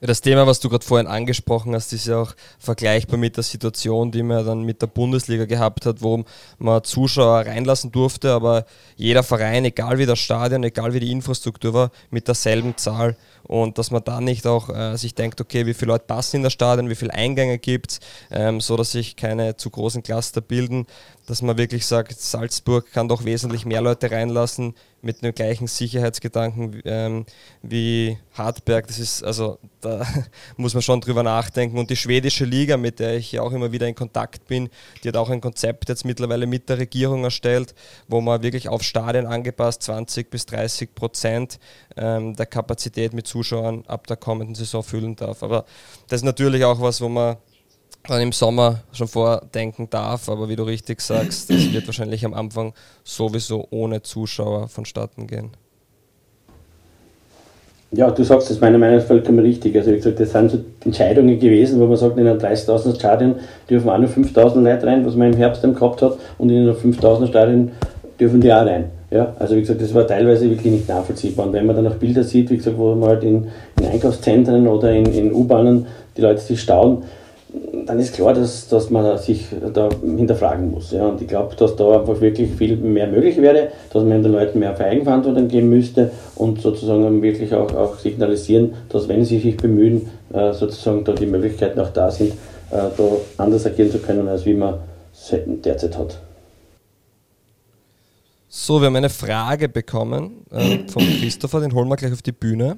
[0.05, 4.11] Das Thema, was du gerade vorhin angesprochen hast, ist ja auch vergleichbar mit der Situation,
[4.11, 6.23] die man dann mit der Bundesliga gehabt hat, wo
[6.59, 11.73] man Zuschauer reinlassen durfte, aber jeder Verein, egal wie das Stadion, egal wie die Infrastruktur
[11.73, 13.17] war, mit derselben Zahl.
[13.43, 16.43] Und dass man da nicht auch äh, sich denkt, okay, wie viele Leute passen in
[16.43, 17.99] das Stadion, wie viele Eingänge gibt es,
[18.31, 20.87] ähm, so dass sich keine zu großen Cluster bilden,
[21.25, 26.81] dass man wirklich sagt, Salzburg kann doch wesentlich mehr Leute reinlassen mit dem gleichen Sicherheitsgedanken
[26.85, 27.25] ähm,
[27.61, 28.87] wie Hartberg.
[28.87, 30.05] Das ist, also da
[30.57, 31.77] muss man schon drüber nachdenken.
[31.77, 34.69] Und die schwedische Liga, mit der ich ja auch immer wieder in Kontakt bin,
[35.03, 37.75] die hat auch ein Konzept jetzt mittlerweile mit der Regierung erstellt,
[38.07, 41.59] wo man wirklich auf Stadien angepasst 20 bis 30 Prozent
[41.97, 45.43] ähm, der Kapazität mit Zuschauern ab der kommenden Saison füllen darf.
[45.43, 45.65] Aber
[46.07, 47.37] das ist natürlich auch was, wo man
[48.07, 52.33] dann im Sommer schon vordenken darf, aber wie du richtig sagst, das wird wahrscheinlich am
[52.33, 55.51] Anfang sowieso ohne Zuschauer vonstatten gehen.
[57.91, 59.75] Ja, du sagst das meiner Meinung nach vollkommen richtig.
[59.77, 63.35] Also wie gesagt, das sind so Entscheidungen gewesen, wo man sagt, in einem 30.000 Stadion
[63.69, 66.63] dürfen auch nur 5.000 Leute rein, was man im Herbst dann gehabt hat, und in
[66.63, 67.71] einem 5.000 Stadion
[68.19, 68.91] dürfen die auch rein.
[69.11, 71.45] Ja, also wie gesagt, das war teilweise wirklich nicht nachvollziehbar.
[71.45, 73.47] Und wenn man dann auch Bilder sieht, wie gesagt, wo man halt in,
[73.79, 75.85] in Einkaufszentren oder in, in U-Bahnen
[76.17, 77.03] die Leute sich stauen,
[77.85, 80.91] dann ist klar, dass, dass man sich da hinterfragen muss.
[80.91, 81.07] Ja.
[81.07, 84.59] Und ich glaube, dass da einfach wirklich viel mehr möglich wäre, dass man den Leuten
[84.59, 90.09] mehr Eigenverantwortung geben müsste und sozusagen wirklich auch, auch signalisieren, dass wenn sie sich bemühen,
[90.33, 92.33] äh, sozusagen da die Möglichkeiten auch da sind,
[92.71, 93.03] äh, da
[93.37, 94.79] anders agieren zu können, als wie man
[95.13, 96.19] es derzeit hat.
[98.47, 102.31] So, wir haben eine Frage bekommen äh, von Christopher, den holen wir gleich auf die
[102.31, 102.77] Bühne.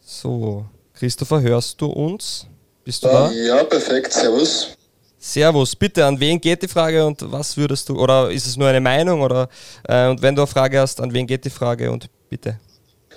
[0.00, 0.66] So,
[0.98, 2.44] Christopher, hörst du uns?
[2.84, 3.30] Bist du da?
[3.30, 4.70] Ja, perfekt, servus.
[5.16, 8.66] Servus, bitte, an wen geht die Frage und was würdest du, oder ist es nur
[8.66, 9.48] eine Meinung, oder,
[9.86, 12.58] äh, und wenn du eine Frage hast, an wen geht die Frage und bitte?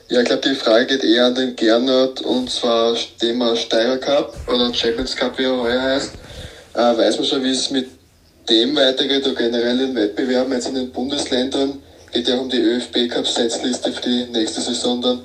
[0.09, 4.35] Ja, ich glaube, die Frage geht eher an den Gernot und zwar Thema Steirer Cup
[4.47, 6.11] oder Champions Cup, wie er heuer heißt.
[6.75, 7.89] Äh, weiß man schon, wie es mit
[8.47, 11.81] dem weitergeht oder generell in Wettbewerben jetzt in den Bundesländern.
[12.11, 15.21] Geht ja um die ÖFB Cup Setzliste für die nächste Saison dann.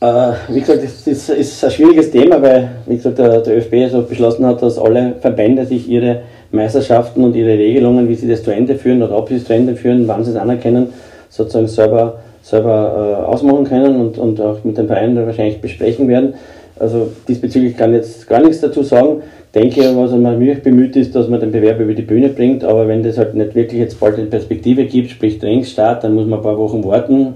[0.00, 3.90] Äh, wie gesagt, das ist, ist, ein schwieriges Thema, weil, wie gesagt, der, der ÖFB
[3.90, 6.22] so beschlossen hat, dass alle Verbände sich ihre
[6.52, 9.52] Meisterschaften und ihre Regelungen, wie sie das zu Ende führen oder ob sie es zu
[9.52, 10.88] Ende führen, wann sie es anerkennen,
[11.28, 16.34] sozusagen selber, selber äh, ausmachen können und, und auch mit den Vereinen wahrscheinlich besprechen werden.
[16.78, 19.22] Also diesbezüglich kann ich jetzt gar nichts dazu sagen
[19.54, 22.86] denke, was man wirklich bemüht ist, dass man den Bewerb über die Bühne bringt, aber
[22.86, 26.38] wenn das halt nicht wirklich jetzt bald eine Perspektive gibt, sprich Trainingsstart, dann muss man
[26.38, 27.34] ein paar Wochen warten.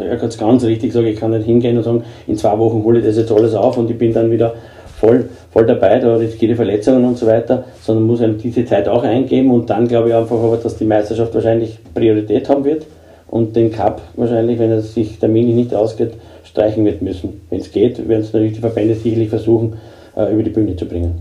[0.00, 2.82] Da ja ganz ganz richtig sagen, ich kann nicht hingehen und sagen, in zwei Wochen
[2.82, 4.54] hole ich das jetzt alles auf und ich bin dann wieder
[4.98, 9.02] voll, voll dabei, da riskiere Verletzungen und so weiter, sondern muss einem diese Zeit auch
[9.02, 12.86] eingeben und dann glaube ich einfach aber, dass die Meisterschaft wahrscheinlich Priorität haben wird
[13.28, 16.12] und den Cup wahrscheinlich, wenn es sich terminlich nicht ausgeht,
[16.44, 17.42] streichen wird müssen.
[17.50, 19.76] Wenn es geht, werden es natürlich die Verbände sicherlich versuchen,
[20.16, 21.20] äh, über die Bühne zu bringen.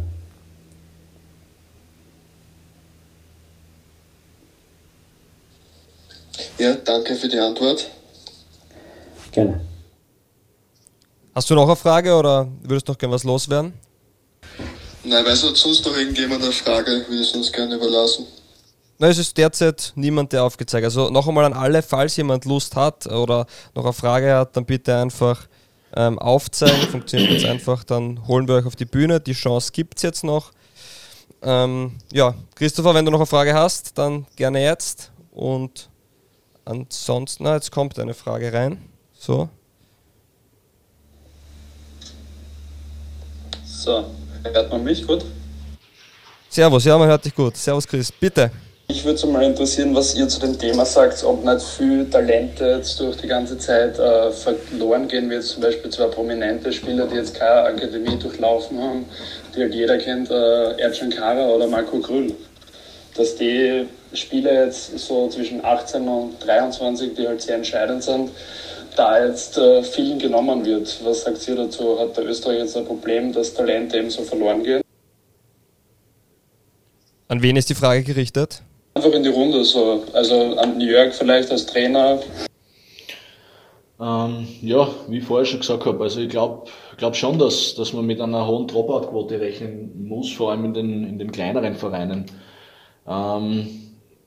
[6.58, 7.90] Ja, danke für die Antwort.
[9.40, 9.62] Gerne.
[11.34, 13.74] Hast du noch eine Frage oder würdest du noch gerne was loswerden?
[15.04, 18.26] Nein, weiß nicht sonst noch irgendjemand eine Frage, würde ich uns gerne überlassen.
[18.98, 22.76] Nein, es ist derzeit niemand, der aufgezeigt Also noch einmal an alle, falls jemand Lust
[22.76, 25.48] hat oder noch eine Frage hat, dann bitte einfach
[25.96, 26.90] ähm, aufzeigen.
[26.90, 27.86] Funktioniert ganz einfach.
[27.86, 29.22] Dann holen wir euch auf die Bühne.
[29.22, 30.52] Die Chance gibt es jetzt noch.
[31.42, 35.12] Ähm, ja, Christopher, wenn du noch eine Frage hast, dann gerne jetzt.
[35.32, 35.90] Und
[36.70, 38.78] Ansonsten, na, jetzt kommt eine Frage rein.
[39.20, 39.50] So.
[43.66, 44.06] So,
[44.44, 45.26] hört man mich gut?
[46.50, 47.58] Servus, ja, man hört dich gut.
[47.58, 48.50] Servus, Chris, bitte.
[48.88, 52.98] Ich würde mal interessieren, was ihr zu dem Thema sagt, ob nicht viel Talente jetzt
[53.02, 57.16] durch die ganze Zeit äh, verloren gehen, wie jetzt zum Beispiel zwei prominente Spieler, die
[57.16, 59.06] jetzt keine Akademie durchlaufen haben,
[59.54, 62.34] die halt jeder kennt, äh, Ercan Kara oder Marco Grüll.
[63.16, 68.32] dass die Spiele jetzt so zwischen 18 und 23, die halt sehr entscheidend sind,
[69.00, 71.00] da jetzt äh, vielen genommen wird.
[71.06, 71.97] Was sagt ihr dazu?
[72.00, 74.82] Hat der Österreich jetzt ein Problem, dass Talente eben so verloren gehen?
[77.30, 78.62] An wen ist die Frage gerichtet?
[78.95, 80.04] Einfach in die Runde so.
[80.14, 82.20] Also an Jörg vielleicht als Trainer.
[84.02, 87.93] Ähm, ja, wie ich vorher schon gesagt habe, also ich glaube glaub schon, dass, dass
[87.93, 92.26] man mit einer hohen Dropout-Quote rechnen muss, vor allem in den, in den kleineren Vereinen.
[93.08, 93.68] Ähm,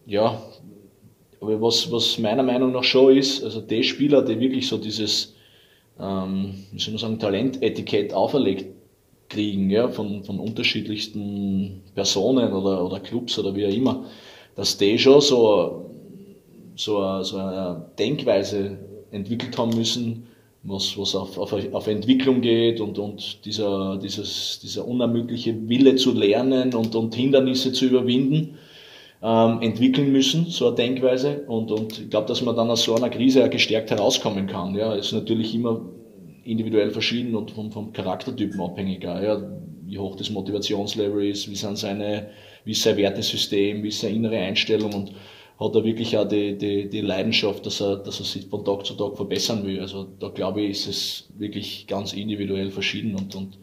[0.06, 0.40] ja,
[1.42, 5.34] aber was, was meiner Meinung nach schon ist, also die Spieler, die wirklich so dieses,
[5.98, 8.66] ähm, wie soll man sagen, Talentetikett auferlegt
[9.28, 14.04] kriegen, ja, von, von unterschiedlichsten Personen oder, oder Clubs oder wie auch immer,
[14.54, 15.90] dass die schon so,
[16.76, 18.78] so, so eine Denkweise
[19.10, 20.28] entwickelt haben müssen,
[20.62, 26.12] was, was auf, auf, auf Entwicklung geht und, und dieser, dieses, dieser unermüdliche Wille zu
[26.12, 28.58] lernen und, und Hindernisse zu überwinden,
[29.22, 31.44] ähm, entwickeln müssen, so eine Denkweise.
[31.46, 34.74] Und, und ich glaube, dass man dann aus so einer Krise auch gestärkt herauskommen kann.
[34.74, 35.80] Ja, ist natürlich immer
[36.44, 39.04] individuell verschieden und vom, vom Charaktertypen abhängig.
[39.04, 39.40] Ja,
[39.86, 42.30] wie hoch das Motivationslevel ist, wie sind seine,
[42.64, 45.12] wie ist sein Wertesystem, wie ist seine innere Einstellung und
[45.60, 48.84] hat er wirklich auch die, die, die Leidenschaft, dass er, dass er sich von Tag
[48.84, 49.80] zu Tag verbessern will.
[49.80, 53.58] Also da glaube ich, ist es wirklich ganz individuell verschieden und, und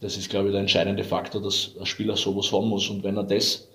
[0.00, 2.88] das ist, glaube ich, der entscheidende Faktor, dass ein Spieler sowas haben muss.
[2.88, 3.69] Und wenn er das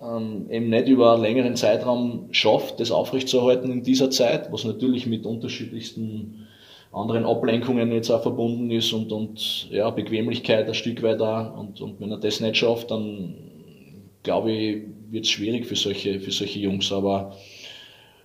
[0.00, 5.06] ähm, eben nicht über einen längeren Zeitraum schafft, das aufrechtzuerhalten in dieser Zeit, was natürlich
[5.06, 6.46] mit unterschiedlichsten
[6.92, 11.58] anderen Ablenkungen jetzt auch verbunden ist und, und ja, Bequemlichkeit ein Stück weit auch.
[11.58, 13.34] Und, und wenn er das nicht schafft, dann
[14.22, 16.92] glaube ich, wird es schwierig für solche, für solche Jungs.
[16.92, 17.36] Aber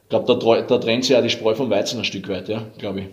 [0.03, 2.63] ich glaube, da, da trennt sich ja die Spreu vom Weizen ein Stück weit, ja,
[2.77, 3.05] glaube ich.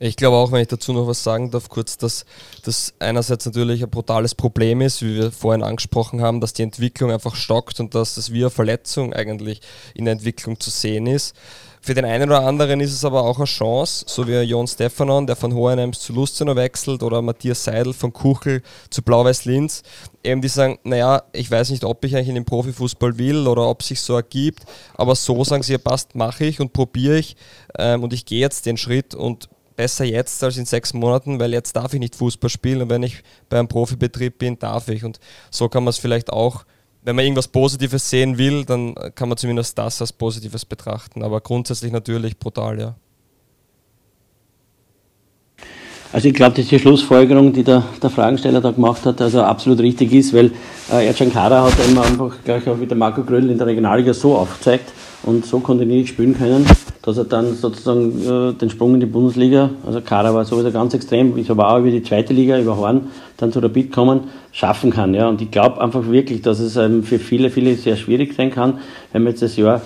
[0.00, 2.24] Ich glaube auch, wenn ich dazu noch was sagen darf, kurz, dass
[2.64, 7.12] das einerseits natürlich ein brutales Problem ist, wie wir vorhin angesprochen haben, dass die Entwicklung
[7.12, 9.60] einfach stockt und dass das wie eine Verletzung eigentlich
[9.94, 11.36] in der Entwicklung zu sehen ist.
[11.80, 15.26] Für den einen oder anderen ist es aber auch eine Chance, so wie Jon Stefanon,
[15.26, 19.82] der von Hohenheims zu Lustenau wechselt, oder Matthias Seidel von Kuchel zu Blau-Weiß-Linz,
[20.24, 23.68] eben die sagen, naja, ich weiß nicht, ob ich eigentlich in den Profifußball will oder
[23.68, 24.64] ob sich so ergibt,
[24.94, 27.36] aber so sagen sie, ja passt, mache ich und probiere ich
[27.78, 31.52] ähm, und ich gehe jetzt den Schritt und besser jetzt als in sechs Monaten, weil
[31.52, 35.04] jetzt darf ich nicht Fußball spielen und wenn ich bei einem Profibetrieb bin, darf ich.
[35.04, 35.18] Und
[35.50, 36.64] so kann man es vielleicht auch
[37.04, 41.22] wenn man irgendwas Positives sehen will, dann kann man zumindest das als Positives betrachten.
[41.22, 42.94] Aber grundsätzlich natürlich brutal, ja.
[46.12, 49.80] Also ich glaube, dass die Schlussfolgerung, die der, der Fragensteller da gemacht hat, also absolut
[49.80, 50.52] richtig ist, weil
[50.90, 54.14] äh, Ercan Kara hat eben einfach gleich auch wie der Marco Gröll in der Regionalliga
[54.14, 54.92] so aufgezeigt
[55.26, 56.66] und so kontinuierlich spielen können,
[57.02, 60.94] dass er dann sozusagen äh, den Sprung in die Bundesliga, also Kara war sowieso ganz
[60.94, 64.20] extrem, ich war auch über die zweite Liga, über Horn, dann zu Rapid kommen,
[64.52, 65.14] schaffen kann.
[65.14, 65.28] Ja.
[65.28, 68.78] Und ich glaube einfach wirklich, dass es ähm, für viele, viele sehr schwierig sein kann,
[69.12, 69.80] wenn man jetzt das Jahr,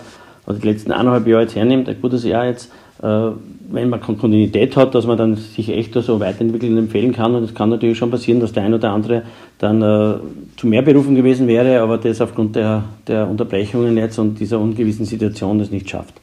[0.47, 2.71] oder die letzten eineinhalb Jahre jetzt hernimmt, ein gutes Jahr jetzt,
[3.01, 7.35] wenn man Kontinuität hat, dass man dann sich echt so weiterentwickeln und empfehlen kann.
[7.35, 9.23] Und es kann natürlich schon passieren, dass der ein oder andere
[9.59, 10.19] dann äh,
[10.57, 15.05] zu mehr berufen gewesen wäre, aber das aufgrund der, der Unterbrechungen jetzt und dieser ungewissen
[15.05, 16.15] Situation das nicht schafft.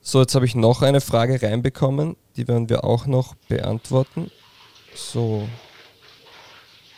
[0.00, 4.30] So, jetzt habe ich noch eine Frage reinbekommen, die werden wir auch noch beantworten.
[4.94, 5.46] So.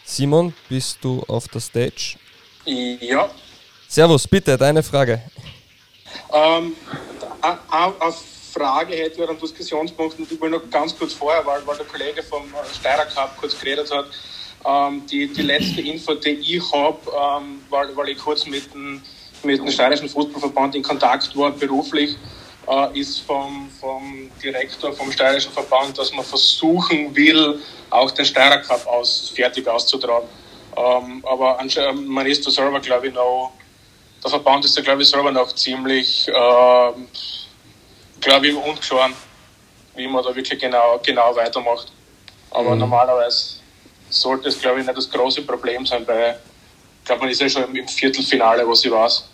[0.04, 2.16] Simon, bist du auf der Stage?
[2.64, 3.28] Ja.
[3.88, 5.20] Servus, bitte, deine Frage.
[6.32, 6.72] Ähm,
[7.70, 8.14] eine
[8.52, 11.86] Frage hätte ich einen Diskussionspunkt und ich will noch ganz kurz vorher, weil, weil der
[11.86, 12.44] Kollege vom
[12.78, 14.06] Steirer Cup kurz geredet hat.
[14.66, 19.02] Ähm, die, die letzte Info, die ich habe, ähm, weil, weil ich kurz mit dem,
[19.42, 22.16] mit dem Steirischen Fußballverband in Kontakt war, beruflich,
[22.66, 28.58] äh, ist vom, vom Direktor vom Steirischen Verband, dass man versuchen will, auch den Steirer
[28.58, 30.28] Cup aus, fertig auszutragen.
[30.76, 31.58] Ähm, aber
[31.94, 33.52] man ist da selber, glaube ich, noch
[34.24, 36.92] der Verband ist da, glaube ich, selber noch ziemlich, äh,
[38.20, 39.12] glaube ich, ungeschoren,
[39.94, 41.92] wie man da wirklich genau, genau weitermacht.
[42.50, 42.80] Aber mhm.
[42.80, 43.56] normalerweise
[44.08, 46.38] sollte es, glaube ich, nicht das große Problem sein, weil
[47.00, 49.28] ich glaube, man ist ja schon im Viertelfinale, was ich weiß.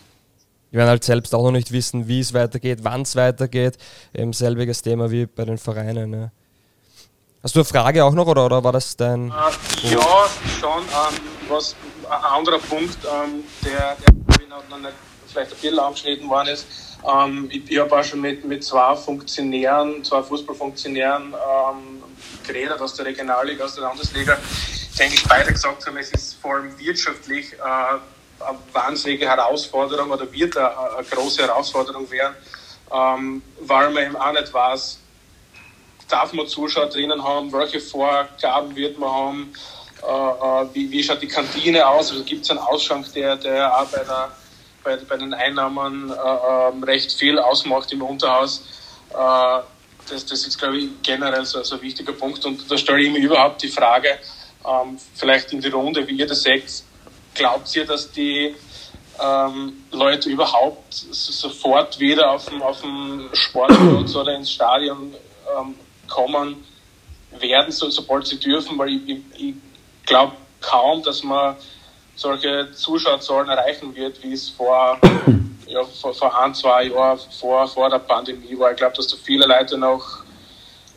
[0.72, 3.76] Wir werden halt selbst auch noch nicht wissen, wie es weitergeht, wann es weitergeht.
[4.14, 6.10] Eben selbiges Thema wie bei den Vereinen.
[6.10, 6.32] Ne?
[7.42, 9.30] Hast du eine Frage auch noch oder, oder war das dein.
[9.30, 10.28] Äh, ja,
[10.60, 10.82] schon.
[10.82, 11.74] Ähm, was,
[12.10, 14.19] ein anderer Punkt, ähm, der, der
[14.50, 14.94] noch, noch nicht
[15.28, 16.66] vielleicht ein bisschen angeschnitten worden ist.
[17.08, 22.02] Ähm, ich, ich habe auch schon mit, mit zwei Funktionären, zwei Fußballfunktionären ähm,
[22.46, 24.36] geredet aus der Regionalliga, aus der Landesliga,
[24.98, 30.30] die eigentlich beide gesagt haben, es ist vor allem wirtschaftlich äh, eine wahnsinnige Herausforderung oder
[30.32, 32.34] wird eine, eine große Herausforderung werden,
[32.92, 34.98] ähm, weil man eben auch nicht weiß,
[36.08, 39.52] darf man Zuschauer drinnen haben, welche Vorgaben wird man haben,
[40.02, 42.10] äh, wie, wie schaut die Kantine aus?
[42.10, 44.30] Also gibt es einen Ausschank, der, der auch bei, der,
[44.82, 48.64] bei, bei den Einnahmen äh, ähm, recht viel ausmacht im Unterhaus.
[49.10, 49.60] Äh,
[50.08, 52.44] das, das ist, glaube ich, generell so, so ein wichtiger Punkt.
[52.44, 54.18] Und da stelle ich mir überhaupt die Frage,
[54.66, 56.82] ähm, vielleicht in die Runde, wie ihr das seht,
[57.34, 58.54] glaubt ihr, dass die
[59.20, 65.14] ähm, Leute überhaupt sofort wieder auf dem, auf dem Sportplatz oder ins Stadion
[65.58, 65.74] ähm,
[66.08, 66.64] kommen
[67.38, 69.54] werden, so, sobald sie dürfen, weil ich, ich, ich
[70.04, 71.56] glaube kaum, dass man
[72.20, 74.98] solche Zuschauerzahlen erreichen wird, wie es vor,
[75.66, 78.72] ja, vor, vor ein, zwei Jahren vor, vor der Pandemie war.
[78.72, 80.22] Ich glaube, dass da viele Leute noch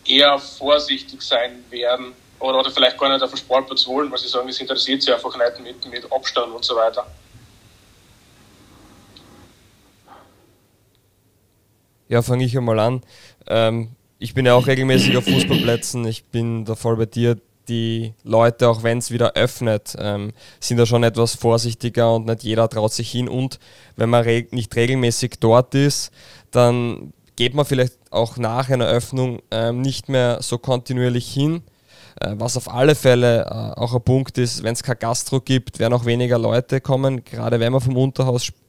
[0.05, 4.28] eher vorsichtig sein werden oder, oder vielleicht gar nicht auf den Sportplatz wollen, weil sie
[4.28, 7.07] sagen, es interessiert sie einfach nicht mit, mit Abstand und so weiter.
[12.09, 13.01] Ja, fange ich einmal an.
[13.47, 16.05] Ähm, ich bin ja auch regelmäßig auf Fußballplätzen.
[16.05, 17.38] Ich bin da voll bei dir.
[17.70, 22.43] Die Leute, auch wenn es wieder öffnet, ähm, sind da schon etwas vorsichtiger und nicht
[22.43, 23.30] jeder traut sich hin.
[23.30, 23.59] Und
[23.95, 26.11] wenn man re nicht regelmäßig dort ist,
[26.51, 31.64] dann geht man vielleicht auch nach einer Öffnung ähm, nicht mehr so kontinuierlich hin.
[32.20, 35.80] Äh, was auf alle Fälle äh, auch ein Punkt ist, wenn es kein Gastro gibt,
[35.80, 38.62] werden auch weniger Leute kommen, gerade wenn man vom Unterhaus spricht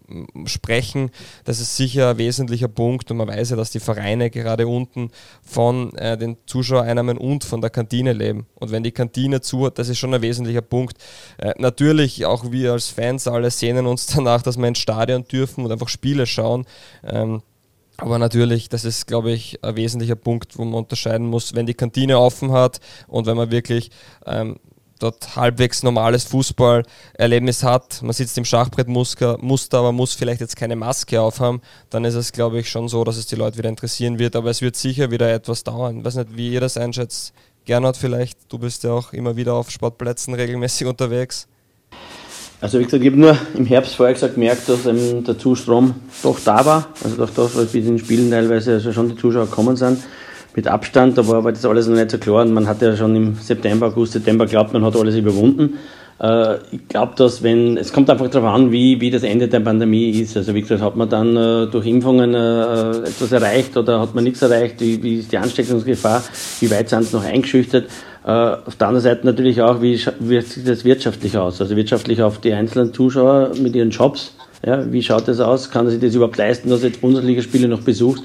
[0.46, 1.10] sprechen.
[1.44, 5.10] Das ist sicher ein wesentlicher Punkt und man weiß ja, dass die Vereine gerade unten
[5.42, 8.46] von äh, den Zuschauereinnahmen und von der Kantine leben.
[8.54, 10.98] Und wenn die Kantine zu hat, das ist schon ein wesentlicher Punkt.
[11.38, 15.64] Äh, natürlich, auch wir als Fans alle sehnen uns danach, dass wir ins Stadion dürfen
[15.64, 16.66] und einfach Spiele schauen.
[17.04, 17.42] Ähm,
[17.96, 21.74] aber natürlich, das ist, glaube ich, ein wesentlicher Punkt, wo man unterscheiden muss, wenn die
[21.74, 23.90] Kantine offen hat und wenn man wirklich
[25.04, 29.38] dort halbwegs normales Fußballerlebnis hat, man sitzt im Schachbrettmuster,
[29.78, 33.16] aber muss vielleicht jetzt keine Maske aufhaben, dann ist es, glaube ich, schon so, dass
[33.16, 34.34] es die Leute wieder interessieren wird.
[34.36, 35.98] Aber es wird sicher wieder etwas dauern.
[35.98, 37.32] Ich weiß nicht, wie ihr das einschätzt.
[37.64, 41.46] Gernot vielleicht, du bist ja auch immer wieder auf Sportplätzen regelmäßig unterwegs.
[42.60, 46.38] Also wie gesagt, ich habe nur im Herbst vorher gesagt, gemerkt, dass der Zustrom doch
[46.44, 46.88] da war.
[47.02, 50.02] Also durch das, weil bis in den Spielen teilweise also schon die Zuschauer gekommen sind
[50.56, 52.96] mit Abstand, da war aber das alles noch nicht so klar und man hat ja
[52.96, 55.78] schon im September, August, September glaubt, man hat alles überwunden.
[56.20, 59.60] Äh, ich glaube, dass wenn, es kommt einfach darauf an, wie, wie das Ende der
[59.60, 60.36] Pandemie ist.
[60.36, 64.24] Also wie gesagt, hat man dann äh, durch Impfungen äh, etwas erreicht oder hat man
[64.24, 64.80] nichts erreicht?
[64.80, 66.22] Wie, wie ist die Ansteckungsgefahr?
[66.60, 67.86] Wie weit sind sie noch eingeschüchtert?
[68.26, 71.60] auf der anderen Seite natürlich auch, wie wirkt sich das wirtschaftlich aus?
[71.60, 74.32] Also wirtschaftlich auf die einzelnen Zuschauer mit ihren Jobs.
[74.64, 75.70] Ja, wie schaut das aus?
[75.70, 78.22] Kann sich das überhaupt leisten, dass er jetzt Bundesligaspiele noch besucht?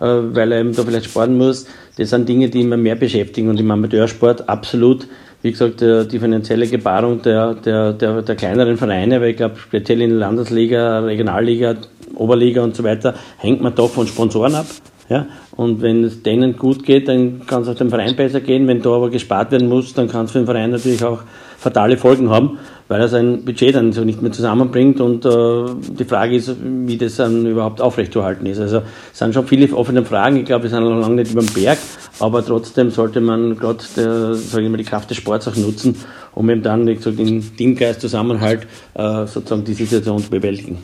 [0.00, 1.66] Äh, weil er eben da vielleicht sparen muss.
[1.96, 5.06] Das sind Dinge, die immer mehr beschäftigen und im Amateursport absolut,
[5.42, 10.02] wie gesagt, die finanzielle Gebarung der, der, der, der kleineren Vereine, weil ich glaube, speziell
[10.02, 11.76] in der Landesliga, Regionalliga,
[12.14, 14.66] Oberliga und so weiter, hängt man doch von Sponsoren ab.
[15.08, 15.26] Ja?
[15.56, 18.66] Und wenn es denen gut geht, dann kann es auch dem Verein besser gehen.
[18.66, 21.22] Wenn da aber gespart werden muss, dann kann es für den Verein natürlich auch
[21.60, 22.58] fatale Folgen haben,
[22.88, 25.00] weil er sein Budget dann so nicht mehr zusammenbringt.
[25.00, 28.58] Und äh, die Frage ist, wie das dann überhaupt aufrechtzuerhalten ist.
[28.58, 28.78] Also
[29.12, 30.36] es sind schon viele offene Fragen.
[30.36, 31.78] Ich glaube, wir sind noch lange nicht über dem Berg,
[32.18, 35.94] aber trotzdem sollte man gerade die Kraft des Sports auch nutzen,
[36.34, 40.78] um eben dann, wie gesagt, in Teamgeist, Zusammenhalt äh, sozusagen die Situation zu bewältigen.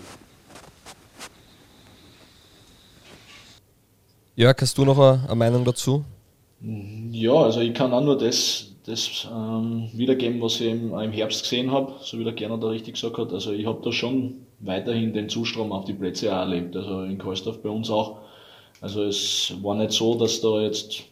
[4.34, 6.04] Jörg, hast du noch eine, eine Meinung dazu?
[7.10, 11.42] Ja, also ich kann auch nur das, das ähm, wiedergeben, was ich im, im Herbst
[11.42, 13.32] gesehen habe, so wie der Gerner da richtig gesagt hat.
[13.32, 17.18] Also ich habe da schon weiterhin den Zustrom auf die Plätze auch erlebt, also in
[17.18, 18.18] Kohlsdorf bei uns auch.
[18.80, 21.02] Also es war nicht so, dass da jetzt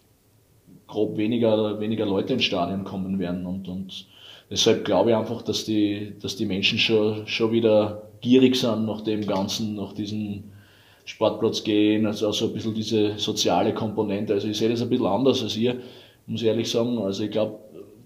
[0.86, 4.06] grob weniger, weniger Leute ins Stadion kommen werden und, und
[4.50, 9.00] deshalb glaube ich einfach, dass die, dass die Menschen schon, schon wieder gierig sind nach
[9.00, 10.52] dem Ganzen, nach diesen
[11.06, 14.32] Sportplatz gehen, also so ein bisschen diese soziale Komponente.
[14.32, 15.76] Also ich sehe das ein bisschen anders als ihr,
[16.26, 16.98] muss ich ehrlich sagen.
[16.98, 17.58] Also ich glaube,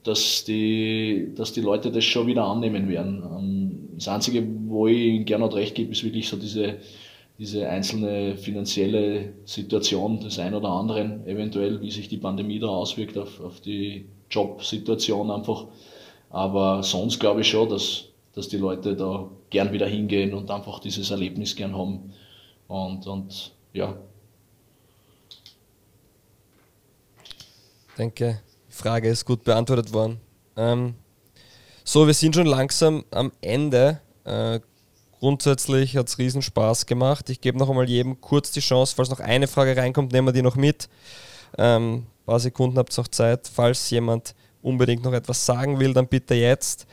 [0.03, 3.23] dass die, dass die Leute das schon wieder annehmen werden.
[3.23, 6.77] Ähm, das Einzige, wo ich Ihnen gerne recht gebe, ist wirklich so diese,
[7.39, 13.19] diese einzelne finanzielle Situation des einen oder anderen, eventuell, wie sich die Pandemie da auswirkt
[13.19, 15.67] auf, auf die Jobsituation einfach.
[16.31, 18.05] Aber sonst glaube ich schon, dass,
[18.35, 22.13] dass die Leute da gern wieder hingehen und einfach dieses Erlebnis gern haben.
[22.69, 23.97] Und, und ja.
[27.99, 30.21] Denke, die Frage ist gut beantwortet worden.
[30.57, 30.95] Ähm,
[31.85, 34.01] so, wir sind schon langsam am Ende.
[34.25, 34.61] Äh,
[35.19, 37.31] grundsätzlich hat es riesen Spaß gemacht.
[37.31, 40.33] Ich gebe noch einmal jedem kurz die Chance, falls noch eine Frage reinkommt, nehmen wir
[40.33, 40.89] die noch mit.
[41.57, 43.51] Ähm, ein paar Sekunden habt ihr noch Zeit.
[43.53, 46.87] Falls jemand unbedingt noch etwas sagen will, dann bitte jetzt.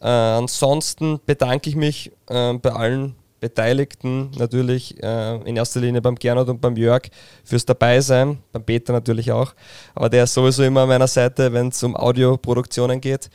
[0.00, 6.16] Äh, ansonsten bedanke ich mich äh, bei allen Beteiligten natürlich äh, in erster Linie beim
[6.16, 7.02] Gernot und beim Jörg
[7.44, 9.54] fürs Dabeisein, beim Peter natürlich auch,
[9.94, 13.30] aber der ist sowieso immer an meiner Seite, wenn es um Audioproduktionen geht.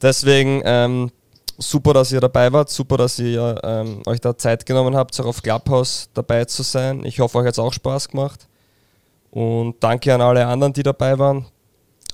[0.00, 1.10] Deswegen ähm,
[1.58, 5.26] super, dass ihr dabei wart, super, dass ihr ähm, euch da Zeit genommen habt, auch
[5.26, 7.04] auf Clubhouse dabei zu sein.
[7.04, 8.46] Ich hoffe, euch hat es auch Spaß gemacht.
[9.30, 11.46] Und danke an alle anderen, die dabei waren.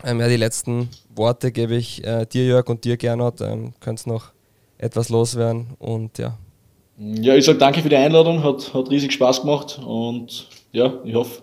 [0.05, 3.41] Ähm, ja, die letzten Worte gebe ich äh, dir, Jörg, und dir, Gernot.
[3.41, 4.33] Ähm, Könnt noch
[4.79, 6.37] etwas loswerden und ja.
[7.05, 11.15] Ja, ich sage danke für die Einladung, hat, hat riesig Spaß gemacht und ja, ich
[11.17, 11.43] hoffe,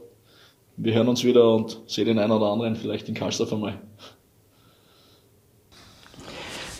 [0.77, 3.73] wir hören uns wieder und sehen den einen oder anderen vielleicht in Karlsdorf einmal.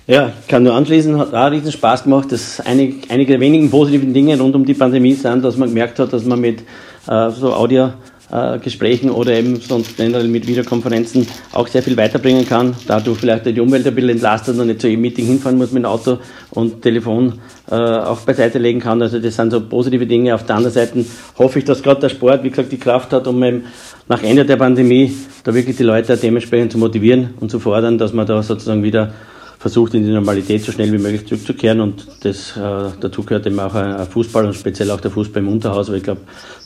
[0.08, 2.32] Ja, kann nur anschließen, hat auch riesen Spaß gemacht.
[2.32, 6.00] Das einig, einige der wenigen positiven Dinge rund um die Pandemie sind, dass man gemerkt
[6.00, 6.62] hat, dass man mit
[7.08, 7.92] äh, so Audio
[8.32, 12.76] äh, Gesprächen oder eben sonst generell mit Videokonferenzen auch sehr viel weiterbringen kann.
[12.88, 15.84] Dadurch vielleicht die Umwelt ein bisschen entlastet und nicht zu jedem Meeting hinfahren muss mit
[15.84, 16.20] dem Auto
[16.52, 19.02] und Telefon äh, auch beiseite legen kann.
[19.02, 20.36] Also das sind so positive Dinge.
[20.36, 21.06] Auf der anderen Seite
[21.38, 23.64] hoffe ich, dass gerade der Sport, wie gesagt, die Kraft hat, um eben
[24.08, 25.14] nach Ende der Pandemie
[25.44, 29.14] da wirklich die Leute dementsprechend zu motivieren und zu fordern, dass man da sozusagen wieder
[29.60, 31.82] versucht, in die Normalität so schnell wie möglich zurückzukehren.
[31.82, 35.50] Und das, äh, dazu gehört eben auch ein Fußball und speziell auch der Fußball im
[35.50, 36.22] Unterhaus, weil ich glaube,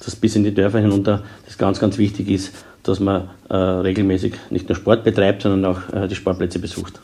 [0.05, 4.33] dass bis in die Dörfer hinunter das ganz, ganz wichtig ist, dass man äh, regelmäßig
[4.51, 6.99] nicht nur Sport betreibt, sondern auch äh, die Sportplätze besucht.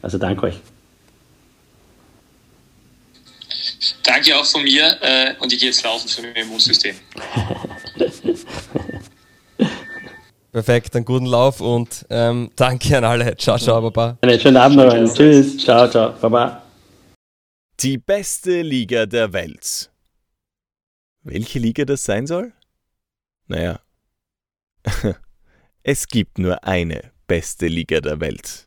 [0.00, 0.60] Also danke euch.
[4.04, 6.94] Danke auch von mir äh, und ich gehe jetzt laufen für mein Immunsystem.
[10.56, 13.36] Perfekt, einen guten Lauf und ähm, danke an alle.
[13.36, 14.16] Ciao, ciao, Baba.
[14.22, 15.12] Einen schönen Abend noch.
[15.12, 15.58] Tschüss.
[15.58, 16.14] Ciao, ciao.
[16.18, 16.62] Baba.
[17.80, 19.90] Die beste Liga der Welt.
[21.20, 22.54] Welche Liga das sein soll?
[23.48, 23.80] Naja,
[25.82, 28.65] es gibt nur eine beste Liga der Welt.